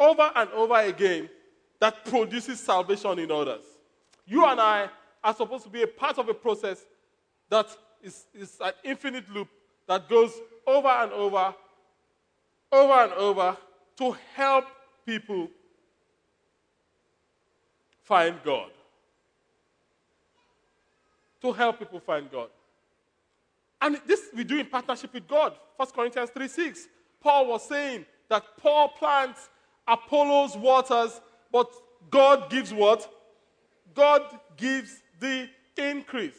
over 0.00 0.32
and 0.34 0.50
over 0.50 0.80
again 0.80 1.28
that 1.78 2.04
produces 2.06 2.58
salvation 2.58 3.18
in 3.18 3.30
others. 3.30 3.62
You 4.26 4.46
and 4.46 4.60
I 4.60 4.88
are 5.22 5.34
supposed 5.34 5.64
to 5.64 5.70
be 5.70 5.82
a 5.82 5.86
part 5.86 6.18
of 6.18 6.28
a 6.28 6.34
process 6.34 6.84
that 7.50 7.66
is, 8.02 8.24
is 8.34 8.56
an 8.60 8.72
infinite 8.82 9.28
loop 9.32 9.48
that 9.86 10.08
goes 10.08 10.32
over 10.66 10.88
and 10.88 11.12
over, 11.12 11.54
over 12.72 12.92
and 12.92 13.12
over 13.12 13.56
to 13.98 14.16
help 14.34 14.64
people 15.04 15.48
find 18.02 18.36
God. 18.44 18.70
To 21.42 21.52
help 21.52 21.78
people 21.78 22.00
find 22.00 22.30
God. 22.30 22.48
And 23.80 24.00
this 24.06 24.26
we 24.34 24.44
do 24.44 24.58
in 24.58 24.66
partnership 24.66 25.12
with 25.14 25.26
God. 25.26 25.54
1 25.76 25.88
Corinthians 25.94 26.30
3 26.30 26.48
6. 26.48 26.88
Paul 27.20 27.48
was 27.48 27.66
saying 27.66 28.04
that 28.28 28.44
Paul 28.58 28.88
plants, 28.88 29.48
Apollos 29.90 30.56
waters, 30.56 31.20
but 31.50 31.68
God 32.10 32.48
gives 32.48 32.72
what? 32.72 33.12
God 33.92 34.22
gives 34.56 35.02
the 35.18 35.48
increase. 35.76 36.38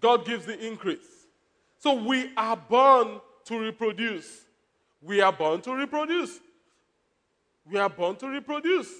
God 0.00 0.24
gives 0.24 0.46
the 0.46 0.58
increase. 0.66 1.26
So 1.78 1.94
we 1.94 2.30
are 2.36 2.56
born 2.56 3.20
to 3.46 3.58
reproduce. 3.58 4.44
We 5.02 5.20
are 5.20 5.32
born 5.32 5.60
to 5.62 5.74
reproduce. 5.74 6.38
We 7.70 7.78
are 7.78 7.90
born 7.90 8.16
to 8.16 8.28
reproduce. 8.28 8.90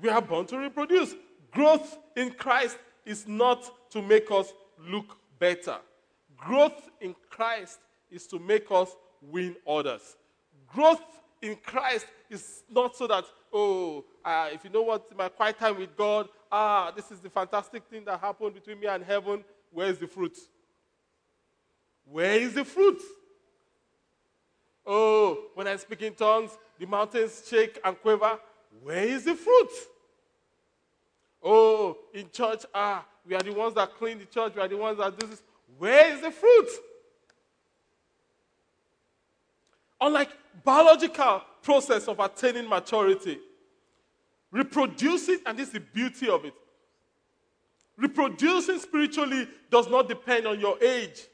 We 0.00 0.08
are 0.08 0.22
born 0.22 0.46
to 0.46 0.58
reproduce. 0.58 1.14
Growth 1.52 1.98
in 2.16 2.30
Christ 2.32 2.76
is 3.04 3.26
not 3.26 3.90
to 3.90 4.02
make 4.02 4.30
us 4.30 4.52
look 4.78 5.16
better. 5.38 5.78
Growth 6.46 6.90
in 7.00 7.14
Christ 7.30 7.78
is 8.10 8.26
to 8.28 8.38
make 8.38 8.66
us 8.70 8.94
win 9.20 9.56
others. 9.66 10.16
Growth 10.72 11.02
in 11.40 11.56
Christ 11.56 12.06
is 12.30 12.62
not 12.70 12.96
so 12.96 13.06
that, 13.06 13.24
oh, 13.52 14.04
uh, 14.24 14.48
if 14.52 14.64
you 14.64 14.70
know 14.70 14.82
what, 14.82 15.16
my 15.16 15.28
quiet 15.28 15.58
time 15.58 15.78
with 15.78 15.96
God, 15.96 16.28
ah, 16.50 16.92
this 16.94 17.10
is 17.10 17.20
the 17.20 17.30
fantastic 17.30 17.84
thing 17.90 18.04
that 18.04 18.20
happened 18.20 18.54
between 18.54 18.80
me 18.80 18.86
and 18.86 19.04
heaven. 19.04 19.44
Where 19.70 19.88
is 19.88 19.98
the 19.98 20.06
fruit? 20.06 20.36
Where 22.04 22.38
is 22.38 22.54
the 22.54 22.64
fruit? 22.64 23.00
Oh, 24.84 25.46
when 25.54 25.66
I 25.68 25.76
speak 25.76 26.02
in 26.02 26.14
tongues, 26.14 26.50
the 26.78 26.86
mountains 26.86 27.42
shake 27.48 27.78
and 27.84 28.00
quiver. 28.00 28.38
Where 28.82 29.04
is 29.04 29.24
the 29.24 29.34
fruit? 29.34 29.70
Oh, 31.42 31.96
in 32.14 32.30
church, 32.30 32.64
ah, 32.74 33.04
we 33.26 33.34
are 33.34 33.40
the 33.40 33.52
ones 33.52 33.74
that 33.74 33.94
clean 33.96 34.18
the 34.18 34.24
church, 34.24 34.54
we 34.54 34.60
are 34.60 34.68
the 34.68 34.76
ones 34.76 34.98
that 34.98 35.18
do 35.18 35.26
this. 35.26 35.42
Where 35.78 36.14
is 36.14 36.20
the 36.20 36.30
fruit? 36.30 36.68
Unlike 40.00 40.30
biological 40.64 41.42
process 41.62 42.08
of 42.08 42.18
attaining 42.18 42.68
maturity, 42.68 43.38
reproducing, 44.50 45.38
and 45.46 45.58
this 45.58 45.68
is 45.68 45.74
the 45.74 45.80
beauty 45.80 46.28
of 46.28 46.44
it. 46.44 46.54
Reproducing 47.96 48.78
spiritually 48.80 49.46
does 49.70 49.88
not 49.88 50.08
depend 50.08 50.46
on 50.46 50.58
your 50.58 50.82
age. 50.82 51.26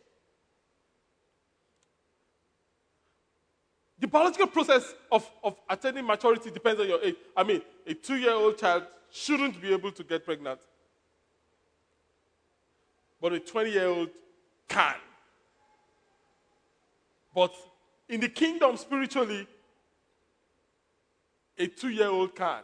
The 4.01 4.07
biological 4.07 4.47
process 4.47 4.95
of, 5.11 5.29
of 5.43 5.57
attaining 5.69 6.07
maturity 6.07 6.51
depends 6.51 6.81
on 6.81 6.89
your 6.89 7.03
age. 7.03 7.17
I 7.37 7.43
mean, 7.43 7.63
a 7.87 7.95
two 7.95 8.17
year 8.17 8.33
old 8.33 8.59
child 8.59 8.85
shouldn't 9.11 9.61
be 9.61 9.73
able 9.73 9.91
to 9.93 10.05
get 10.05 10.25
pregnant, 10.25 10.61
but 13.21 13.33
a 13.33 13.41
20 13.41 13.71
year 13.71 13.87
old 13.89 14.11
can. 14.69 14.95
But 17.35 17.55
in 18.09 18.21
the 18.21 18.29
kingdom, 18.29 18.77
spiritually, 18.77 19.47
a 21.59 21.67
two 21.67 21.89
year 21.89 22.09
old 22.09 22.35
can. 22.35 22.63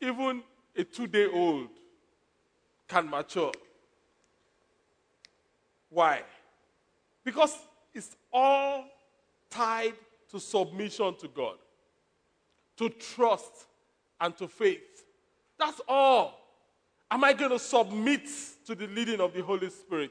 Even 0.00 0.42
a 0.76 0.84
two 0.84 1.06
day 1.06 1.26
old 1.26 1.68
can 2.86 3.08
mature. 3.08 3.52
Why? 5.90 6.22
Because 7.24 7.56
it's 7.94 8.16
all 8.32 8.84
tied 9.50 9.94
to 10.30 10.38
submission 10.38 11.14
to 11.16 11.28
God, 11.28 11.56
to 12.76 12.88
trust, 12.90 13.66
and 14.20 14.36
to 14.36 14.48
faith. 14.48 15.04
That's 15.58 15.80
all. 15.88 16.38
Am 17.10 17.24
I 17.24 17.32
going 17.32 17.50
to 17.50 17.58
submit 17.58 18.28
to 18.66 18.74
the 18.74 18.86
leading 18.88 19.20
of 19.20 19.32
the 19.32 19.42
Holy 19.42 19.70
Spirit? 19.70 20.10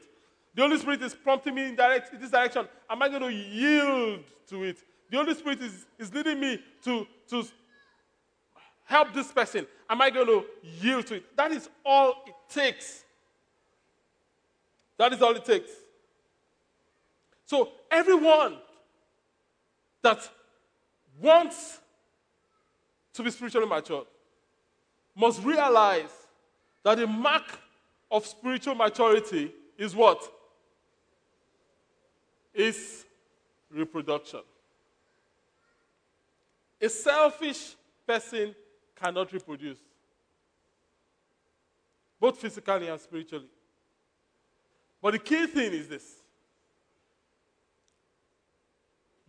The 0.57 0.63
Holy 0.63 0.79
Spirit 0.79 1.03
is 1.03 1.13
prompting 1.13 1.53
me 1.53 1.65
in, 1.65 1.75
direct, 1.75 2.11
in 2.11 2.19
this 2.19 2.31
direction. 2.31 2.67
Am 2.89 2.99
I 2.99 3.09
going 3.09 3.21
to 3.21 3.31
yield 3.31 4.23
to 4.47 4.63
it? 4.63 4.79
The 5.11 5.17
Holy 5.17 5.35
Spirit 5.35 5.61
is, 5.61 5.85
is 5.99 6.11
leading 6.11 6.39
me 6.39 6.59
to, 6.83 7.05
to 7.29 7.47
help 8.83 9.13
this 9.13 9.31
person. 9.31 9.67
Am 9.87 10.01
I 10.01 10.09
going 10.09 10.25
to 10.25 10.43
yield 10.81 11.05
to 11.05 11.15
it? 11.17 11.37
That 11.37 11.51
is 11.51 11.69
all 11.85 12.23
it 12.25 12.33
takes. 12.49 13.03
That 14.97 15.13
is 15.13 15.21
all 15.21 15.35
it 15.35 15.45
takes. 15.45 15.69
So, 17.45 17.69
everyone 17.91 18.57
that 20.01 20.27
wants 21.21 21.79
to 23.13 23.21
be 23.21 23.29
spiritually 23.29 23.67
mature 23.67 24.05
must 25.15 25.43
realize 25.43 26.09
that 26.83 26.97
the 26.97 27.05
mark 27.05 27.59
of 28.09 28.25
spiritual 28.25 28.73
maturity 28.73 29.51
is 29.77 29.95
what? 29.95 30.33
Is 32.57 33.05
reproduction. 33.71 34.41
A 36.81 36.89
selfish 36.89 37.75
person 38.05 38.55
cannot 38.95 39.31
reproduce, 39.31 39.77
both 42.19 42.37
physically 42.37 42.87
and 42.87 42.99
spiritually. 42.99 43.47
But 45.01 45.11
the 45.13 45.19
key 45.19 45.45
thing 45.45 45.71
is 45.71 45.87
this 45.87 46.15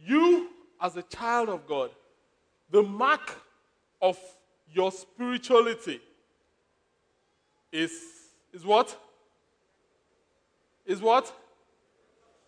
you, 0.01 0.49
as 0.81 0.97
a 0.97 1.03
child 1.03 1.51
of 1.51 1.67
God, 1.67 1.91
the 2.71 2.83
mark 2.83 3.37
of 4.01 4.19
your 4.73 4.91
spirituality 4.93 6.01
is, 7.73 7.93
is 8.53 8.65
what? 8.65 8.97
Is 10.87 11.03
what? 11.03 11.33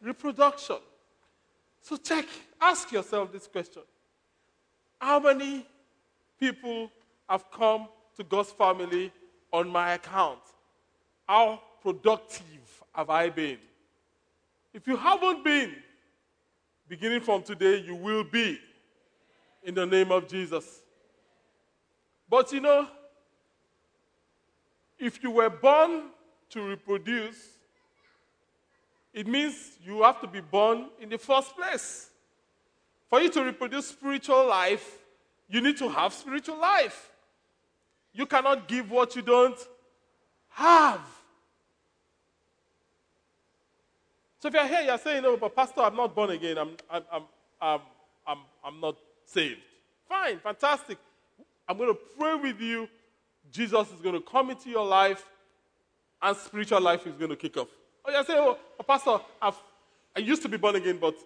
Reproduction. 0.03 0.77
So 1.83 1.97
check, 1.97 2.27
ask 2.61 2.93
yourself 2.93 3.33
this 3.33 3.47
question 3.47 3.83
How 5.01 5.21
many 5.21 5.67
people 6.39 6.91
have 7.29 7.51
come 7.51 7.89
to 8.17 8.25
God's 8.25 8.51
family 8.51 9.13
on 9.53 9.69
my 9.69 9.93
account? 9.93 10.41
How 11.29 11.61
productive 11.83 12.83
have 12.93 13.11
I 13.11 13.31
been? 13.31 13.59
If 14.73 14.87
you 14.87 14.97
haven't 14.97 15.45
been, 15.45 15.75
beginning 16.89 17.21
from 17.21 17.43
today, 17.43 17.81
you 17.81 17.95
will 17.95 18.25
be 18.25 18.59
in 19.63 19.75
the 19.75 19.87
name 19.87 20.11
of 20.11 20.29
Jesus. 20.29 20.83
But 22.29 22.53
you 22.53 22.61
know, 22.61 22.87
if 24.99 25.23
you 25.23 25.31
were 25.31 25.51
born 25.51 26.11
to 26.51 26.63
reproduce, 26.63 27.60
it 29.13 29.27
means 29.27 29.79
you 29.85 30.03
have 30.03 30.21
to 30.21 30.27
be 30.27 30.41
born 30.41 30.87
in 31.01 31.09
the 31.09 31.19
first 31.19 31.57
place. 31.57 32.11
For 33.09 33.21
you 33.21 33.29
to 33.31 33.45
reproduce 33.45 33.89
spiritual 33.89 34.47
life, 34.47 34.99
you 35.49 35.61
need 35.61 35.77
to 35.79 35.89
have 35.89 36.13
spiritual 36.13 36.59
life. 36.59 37.11
You 38.13 38.25
cannot 38.27 38.69
give 38.69 38.91
what 38.91 39.17
you 39.17 39.23
don't 39.23 39.59
have. 40.51 41.01
So 44.39 44.49
if 44.49 44.55
you're 44.55 44.67
here, 44.67 44.81
you're 44.83 44.99
saying, 44.99 45.23
"No, 45.23 45.37
but 45.37 45.55
Pastor, 45.55 45.83
I'm 45.83 45.97
not 45.97 46.15
born 46.15 46.31
again. 46.31 46.57
I'm, 46.57 46.77
I'm, 46.91 47.03
I'm, 47.13 47.23
I'm, 47.61 47.81
I'm, 48.27 48.39
I'm 48.65 48.81
not 48.81 48.97
saved." 49.25 49.61
Fine, 50.09 50.39
fantastic. 50.39 50.99
I'm 51.69 51.77
going 51.77 51.93
to 51.93 52.01
pray 52.19 52.35
with 52.37 52.61
you. 52.61 52.89
Jesus 53.53 53.93
is 53.93 54.01
going 54.01 54.15
to 54.15 54.21
come 54.21 54.51
into 54.51 54.71
your 54.71 54.87
life, 54.87 55.25
and 56.23 56.37
spiritual 56.37 56.81
life 56.81 57.07
is 57.07 57.15
going 57.17 57.31
to 57.31 57.37
kick 57.37 57.57
off. 57.57 57.69
Oh, 58.05 58.11
you 58.11 58.25
say, 58.25 58.35
oh, 58.37 58.59
oh, 58.79 58.83
Pastor, 58.83 59.19
I've, 59.41 59.57
I 60.17 60.21
used 60.21 60.43
to 60.43 60.49
be 60.49 60.57
born 60.57 60.77
again, 60.77 60.99
but 61.01 61.17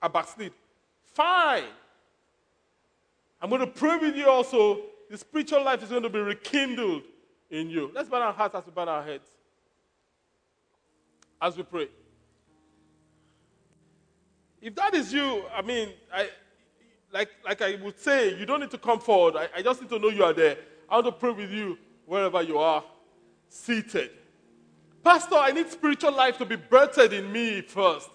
I 0.00 0.08
backslid. 0.08 0.52
Fine. 1.14 1.64
I'm 3.40 3.48
going 3.48 3.60
to 3.60 3.66
pray 3.66 3.98
with 3.98 4.16
you 4.16 4.28
also. 4.28 4.80
The 5.10 5.18
spiritual 5.18 5.64
life 5.64 5.82
is 5.82 5.90
going 5.90 6.02
to 6.02 6.08
be 6.08 6.18
rekindled 6.18 7.02
in 7.50 7.70
you. 7.70 7.90
Let's 7.94 8.08
bow 8.08 8.20
our 8.20 8.32
hearts 8.32 8.54
as 8.54 8.66
we 8.66 8.72
bow 8.72 8.86
our 8.86 9.02
heads. 9.02 9.28
As 11.40 11.56
we 11.56 11.62
pray. 11.62 11.88
If 14.60 14.74
that 14.76 14.94
is 14.94 15.12
you, 15.12 15.44
I 15.54 15.60
mean, 15.60 15.90
I, 16.12 16.30
like, 17.12 17.28
like 17.44 17.60
I 17.60 17.76
would 17.76 18.00
say, 18.00 18.36
you 18.38 18.46
don't 18.46 18.60
need 18.60 18.70
to 18.70 18.78
come 18.78 18.98
forward. 18.98 19.36
I, 19.36 19.58
I 19.58 19.62
just 19.62 19.80
need 19.80 19.90
to 19.90 19.98
know 19.98 20.08
you 20.08 20.24
are 20.24 20.32
there. 20.32 20.56
I 20.88 20.94
want 20.96 21.06
to 21.06 21.12
pray 21.12 21.32
with 21.32 21.50
you 21.50 21.78
wherever 22.06 22.42
you 22.42 22.58
are 22.58 22.82
seated. 23.48 24.10
Pastor, 25.04 25.36
I 25.36 25.52
need 25.52 25.68
spiritual 25.68 26.12
life 26.12 26.38
to 26.38 26.46
be 26.46 26.56
birthed 26.56 27.12
in 27.12 27.30
me 27.30 27.60
first. 27.60 28.08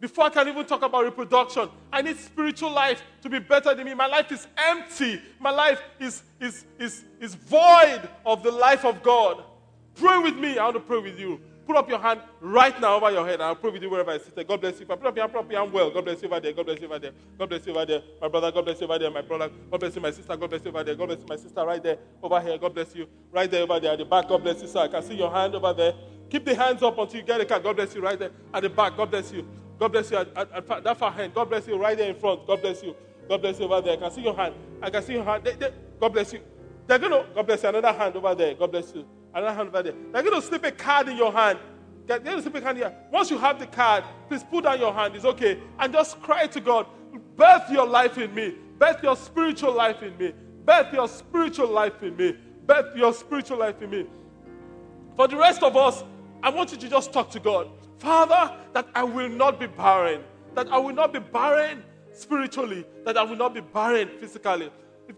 Before 0.00 0.24
I 0.24 0.30
can 0.30 0.48
even 0.48 0.64
talk 0.66 0.82
about 0.82 1.04
reproduction, 1.04 1.68
I 1.92 2.02
need 2.02 2.18
spiritual 2.18 2.70
life 2.70 3.02
to 3.22 3.28
be 3.28 3.38
better 3.38 3.72
than 3.74 3.86
me. 3.86 3.94
My 3.94 4.06
life 4.06 4.30
is 4.32 4.46
empty. 4.56 5.20
My 5.38 5.50
life 5.50 5.80
is, 6.00 6.22
is, 6.40 6.64
is, 6.78 7.04
is 7.20 7.34
void 7.34 8.02
of 8.26 8.42
the 8.42 8.50
life 8.50 8.84
of 8.84 9.02
God. 9.02 9.44
Pray 9.94 10.18
with 10.18 10.36
me. 10.36 10.58
I 10.58 10.64
want 10.64 10.76
to 10.76 10.80
pray 10.80 10.98
with 10.98 11.18
you. 11.18 11.40
Put 11.68 11.76
up 11.76 11.90
your 11.90 11.98
hand 12.00 12.22
right 12.40 12.80
now 12.80 12.96
over 12.96 13.10
your 13.12 13.26
head. 13.28 13.42
I'll 13.42 13.54
pray 13.54 13.70
with 13.70 13.82
you 13.82 13.90
wherever 13.90 14.10
I 14.10 14.16
sit. 14.18 14.48
God 14.48 14.58
bless 14.62 14.80
you. 14.80 14.86
Put 14.86 15.04
up 15.04 15.14
your 15.14 15.24
hand, 15.24 15.34
put 15.34 15.40
up 15.40 15.52
your 15.52 15.60
hand 15.60 15.70
well. 15.72 15.90
God 15.90 16.02
bless 16.06 16.22
you 16.22 16.28
over 16.28 16.40
there. 16.40 16.54
God 16.54 16.64
bless 16.64 16.80
you 16.80 16.86
over 16.86 16.98
there. 16.98 17.12
God 17.38 17.48
bless 17.50 17.66
you 17.66 17.72
over 17.74 17.84
there. 17.84 18.02
My 18.22 18.28
brother, 18.28 18.50
God 18.50 18.64
bless 18.64 18.80
you 18.80 18.86
over 18.86 18.98
there. 18.98 19.10
My 19.10 19.20
brother, 19.20 19.50
God 19.70 19.78
bless 19.78 19.94
you. 19.94 20.00
My 20.00 20.10
sister, 20.10 20.34
God 20.34 20.48
bless 20.48 20.64
you 20.64 20.70
over 20.70 20.82
there. 20.82 20.94
God 20.94 21.06
bless 21.08 21.20
you. 21.20 21.26
My 21.28 21.36
sister, 21.36 21.66
right 21.66 21.82
there. 21.82 21.98
Over 22.22 22.40
here. 22.40 22.56
God 22.56 22.74
bless 22.74 22.94
you. 22.94 23.06
Right 23.30 23.50
there, 23.50 23.64
over 23.64 23.78
there. 23.80 23.92
At 23.92 23.98
the 23.98 24.06
back, 24.06 24.28
God 24.28 24.42
bless 24.42 24.62
you, 24.62 24.68
sir. 24.68 24.80
I 24.80 24.88
can 24.88 25.02
see 25.02 25.16
your 25.16 25.30
hand 25.30 25.54
over 25.56 25.74
there. 25.74 25.92
Keep 26.30 26.46
the 26.46 26.54
hands 26.54 26.82
up 26.82 26.96
until 26.98 27.20
you 27.20 27.26
get 27.26 27.40
a 27.42 27.44
car. 27.44 27.60
God 27.60 27.76
bless 27.76 27.94
you 27.94 28.00
right 28.00 28.18
there. 28.18 28.30
At 28.54 28.62
the 28.62 28.70
back, 28.70 28.96
God 28.96 29.10
bless 29.10 29.30
you. 29.30 29.46
God 29.78 29.92
bless 29.92 30.10
you 30.10 30.16
at, 30.16 30.28
at, 30.38 30.70
at 30.70 30.84
that 30.84 30.96
far 30.98 31.12
hand. 31.12 31.34
God 31.34 31.50
bless 31.50 31.68
you 31.68 31.76
right 31.76 31.98
there 31.98 32.08
in 32.10 32.16
front. 32.18 32.46
God 32.46 32.62
bless 32.62 32.82
you. 32.82 32.96
God 33.28 33.42
bless 33.42 33.58
you 33.60 33.66
over 33.66 33.82
there. 33.82 33.92
I 33.92 33.96
can 33.98 34.10
see 34.10 34.22
your 34.22 34.34
hand. 34.34 34.54
I 34.82 34.88
can 34.90 35.02
see 35.02 35.12
your 35.12 35.24
hand. 35.24 35.44
They, 35.44 35.52
they, 35.54 35.70
God 36.00 36.14
bless 36.14 36.32
you. 36.32 36.40
They're 36.86 36.98
going 36.98 37.12
to, 37.12 37.26
God 37.34 37.46
bless 37.46 37.62
you. 37.62 37.68
Another 37.68 37.92
hand 37.92 38.16
over 38.16 38.34
there. 38.34 38.54
God 38.54 38.72
bless 38.72 38.94
you. 38.94 39.06
Another 39.34 39.54
hand 39.54 39.68
over 39.68 39.82
there. 39.82 39.94
They're 40.12 40.22
going 40.22 40.40
to 40.40 40.46
slip 40.46 40.64
a 40.64 40.72
card 40.72 41.08
in 41.08 41.16
your 41.16 41.32
hand. 41.32 41.58
They're 42.06 42.18
going 42.18 42.36
to 42.36 42.42
slip 42.42 42.54
a 42.54 42.60
card 42.60 42.76
here. 42.76 42.94
Once 43.12 43.30
you 43.30 43.38
have 43.38 43.58
the 43.58 43.66
card, 43.66 44.04
please 44.28 44.42
put 44.42 44.64
down 44.64 44.80
your 44.80 44.92
hand. 44.92 45.14
It's 45.14 45.24
okay. 45.24 45.58
And 45.78 45.92
just 45.92 46.20
cry 46.22 46.46
to 46.46 46.60
God. 46.60 46.86
Birth 47.36 47.70
your 47.70 47.86
life 47.86 48.18
in 48.18 48.34
me. 48.34 48.54
Birth 48.78 49.02
your 49.02 49.16
spiritual 49.16 49.74
life 49.74 50.02
in 50.02 50.16
me. 50.16 50.32
Birth 50.64 50.92
your 50.92 51.08
spiritual 51.08 51.68
life 51.68 52.02
in 52.02 52.16
me. 52.16 52.36
Birth 52.66 52.96
your 52.96 53.12
spiritual 53.12 53.58
life 53.58 53.80
in 53.82 53.90
me. 53.90 54.06
For 55.16 55.26
the 55.26 55.36
rest 55.36 55.62
of 55.62 55.76
us, 55.76 56.04
I 56.42 56.50
want 56.50 56.72
you 56.72 56.78
to 56.78 56.88
just 56.88 57.12
talk 57.12 57.30
to 57.30 57.40
God. 57.40 57.68
Father, 57.98 58.54
that 58.72 58.86
I 58.94 59.02
will 59.02 59.28
not 59.28 59.58
be 59.58 59.66
barren, 59.66 60.22
that 60.54 60.68
I 60.68 60.78
will 60.78 60.94
not 60.94 61.12
be 61.12 61.18
barren 61.18 61.82
spiritually, 62.12 62.84
that 63.04 63.16
I 63.16 63.22
will 63.22 63.36
not 63.36 63.54
be 63.54 63.60
barren 63.60 64.08
physically, 64.20 64.70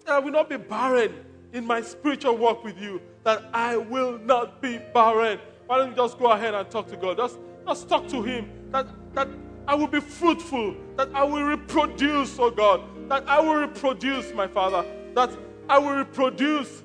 I 0.07 0.18
will 0.18 0.33
not 0.33 0.49
be 0.49 0.57
barren 0.57 1.14
in 1.53 1.66
my 1.66 1.83
spiritual 1.83 2.37
walk 2.37 2.64
with 2.64 2.81
you, 2.81 3.01
that 3.25 3.45
I 3.53 3.77
will 3.77 4.19
not 4.19 4.61
be 4.63 4.79
barren. 4.93 5.39
Why 5.67 5.79
don't 5.79 5.91
you 5.91 5.97
just 5.97 6.19
go 6.19 6.31
ahead 6.31 6.55
and 6.55 6.69
talk 6.71 6.89
to 6.89 6.97
God? 6.97 7.17
Just, 7.17 7.39
just 7.67 7.89
talk 7.89 8.09
to 8.09 8.23
Him 8.23 8.51
that, 8.73 8.87
that 9.15 9.29
I 9.67 9.75
will 9.75 9.87
be 9.87 10.01
fruitful, 10.01 10.75
that 10.97 11.09
I 11.15 11.23
will 11.23 11.45
reproduce, 11.45 12.39
oh 12.39 12.51
God, 12.51 12.83
that 13.09 13.29
I 13.29 13.41
will 13.41 13.57
reproduce, 13.57 14.33
my 14.33 14.47
Father, 14.47 14.85
that 15.15 15.31
I 15.69 15.79
will 15.79 15.97
reproduce, 15.97 16.83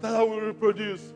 that 0.00 0.14
I 0.14 0.22
will 0.22 0.40
reproduce. 0.40 1.12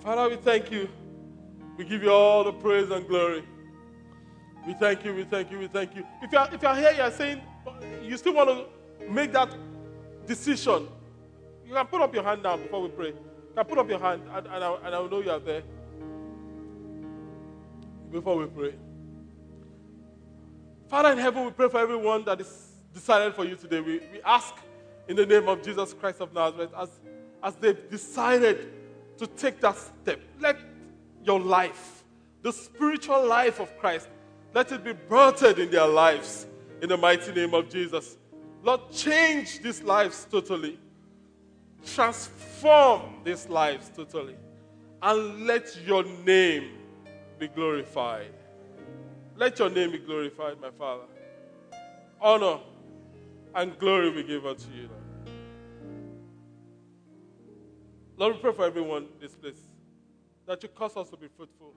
Father, 0.00 0.30
we 0.30 0.36
thank 0.36 0.70
you. 0.70 0.88
We 1.76 1.84
give 1.84 2.02
you 2.02 2.10
all 2.10 2.42
the 2.42 2.52
praise 2.52 2.90
and 2.90 3.06
glory. 3.06 3.44
We 4.66 4.74
thank 4.74 5.04
you, 5.04 5.14
we 5.14 5.24
thank 5.24 5.50
you, 5.50 5.58
we 5.58 5.68
thank 5.68 5.94
you. 5.94 6.04
If 6.22 6.32
you're, 6.32 6.48
if 6.52 6.62
you're 6.62 6.74
here, 6.74 6.92
you're 6.96 7.10
saying 7.10 7.40
you 8.02 8.16
still 8.16 8.34
want 8.34 8.48
to 8.48 8.77
make 9.08 9.32
that 9.32 9.54
decision, 10.26 10.88
you 11.66 11.74
can 11.74 11.86
put 11.86 12.00
up 12.00 12.14
your 12.14 12.24
hand 12.24 12.42
now 12.42 12.56
before 12.56 12.82
we 12.82 12.88
pray. 12.88 13.08
You 13.08 13.54
can 13.54 13.64
put 13.64 13.78
up 13.78 13.88
your 13.88 13.98
hand, 13.98 14.22
and, 14.32 14.46
and, 14.46 14.64
I, 14.64 14.74
and 14.84 14.94
I 14.94 14.98
will 14.98 15.10
know 15.10 15.20
you 15.20 15.30
are 15.30 15.38
there 15.38 15.62
before 18.10 18.36
we 18.36 18.46
pray. 18.46 18.74
Father 20.88 21.12
in 21.12 21.18
heaven, 21.18 21.44
we 21.44 21.50
pray 21.50 21.68
for 21.68 21.78
everyone 21.78 22.24
that 22.24 22.40
is 22.40 22.68
decided 22.94 23.34
for 23.34 23.44
you 23.44 23.56
today. 23.56 23.80
We, 23.80 24.00
we 24.12 24.22
ask 24.24 24.54
in 25.08 25.16
the 25.16 25.26
name 25.26 25.48
of 25.48 25.62
Jesus 25.62 25.92
Christ 25.94 26.20
of 26.20 26.32
Nazareth 26.32 26.70
as, 26.76 26.88
as 27.42 27.54
they've 27.56 27.90
decided 27.90 28.68
to 29.18 29.26
take 29.26 29.60
that 29.60 29.76
step. 29.76 30.20
Let 30.40 30.56
your 31.24 31.40
life, 31.40 32.04
the 32.42 32.52
spiritual 32.52 33.26
life 33.26 33.60
of 33.60 33.76
Christ, 33.78 34.08
let 34.54 34.72
it 34.72 34.84
be 34.84 34.92
birthed 34.92 35.58
in 35.58 35.70
their 35.70 35.86
lives 35.86 36.46
in 36.80 36.88
the 36.88 36.96
mighty 36.96 37.32
name 37.32 37.54
of 37.54 37.68
Jesus. 37.68 38.16
Lord, 38.62 38.90
change 38.92 39.60
these 39.60 39.82
lives 39.82 40.26
totally. 40.30 40.78
Transform 41.84 43.20
these 43.24 43.48
lives 43.48 43.90
totally. 43.94 44.36
And 45.00 45.46
let 45.46 45.78
your 45.86 46.04
name 46.24 46.70
be 47.38 47.48
glorified. 47.48 48.32
Let 49.36 49.58
your 49.58 49.70
name 49.70 49.92
be 49.92 49.98
glorified, 49.98 50.60
my 50.60 50.70
Father. 50.70 51.04
Honor 52.20 52.58
and 53.54 53.78
glory 53.78 54.10
be 54.10 54.24
given 54.24 54.50
unto 54.50 54.70
you, 54.72 54.88
Lord. 54.88 55.08
Lord, 58.16 58.34
we 58.34 58.40
pray 58.40 58.52
for 58.52 58.64
everyone 58.64 59.04
in 59.04 59.20
this 59.20 59.36
place 59.36 59.60
that 60.46 60.60
you 60.62 60.68
cause 60.70 60.96
us 60.96 61.08
to 61.10 61.16
be 61.16 61.28
fruitful 61.28 61.72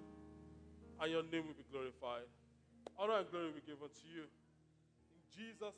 and 1.00 1.12
your 1.12 1.24
name 1.24 1.46
will 1.46 1.54
be 1.54 1.66
glorified. 1.72 2.26
Honor 2.98 3.18
and 3.20 3.30
glory 3.30 3.52
be 3.52 3.62
given 3.62 3.84
unto 3.84 4.08
you. 4.14 4.24
In 4.24 5.22
Jesus' 5.36 5.76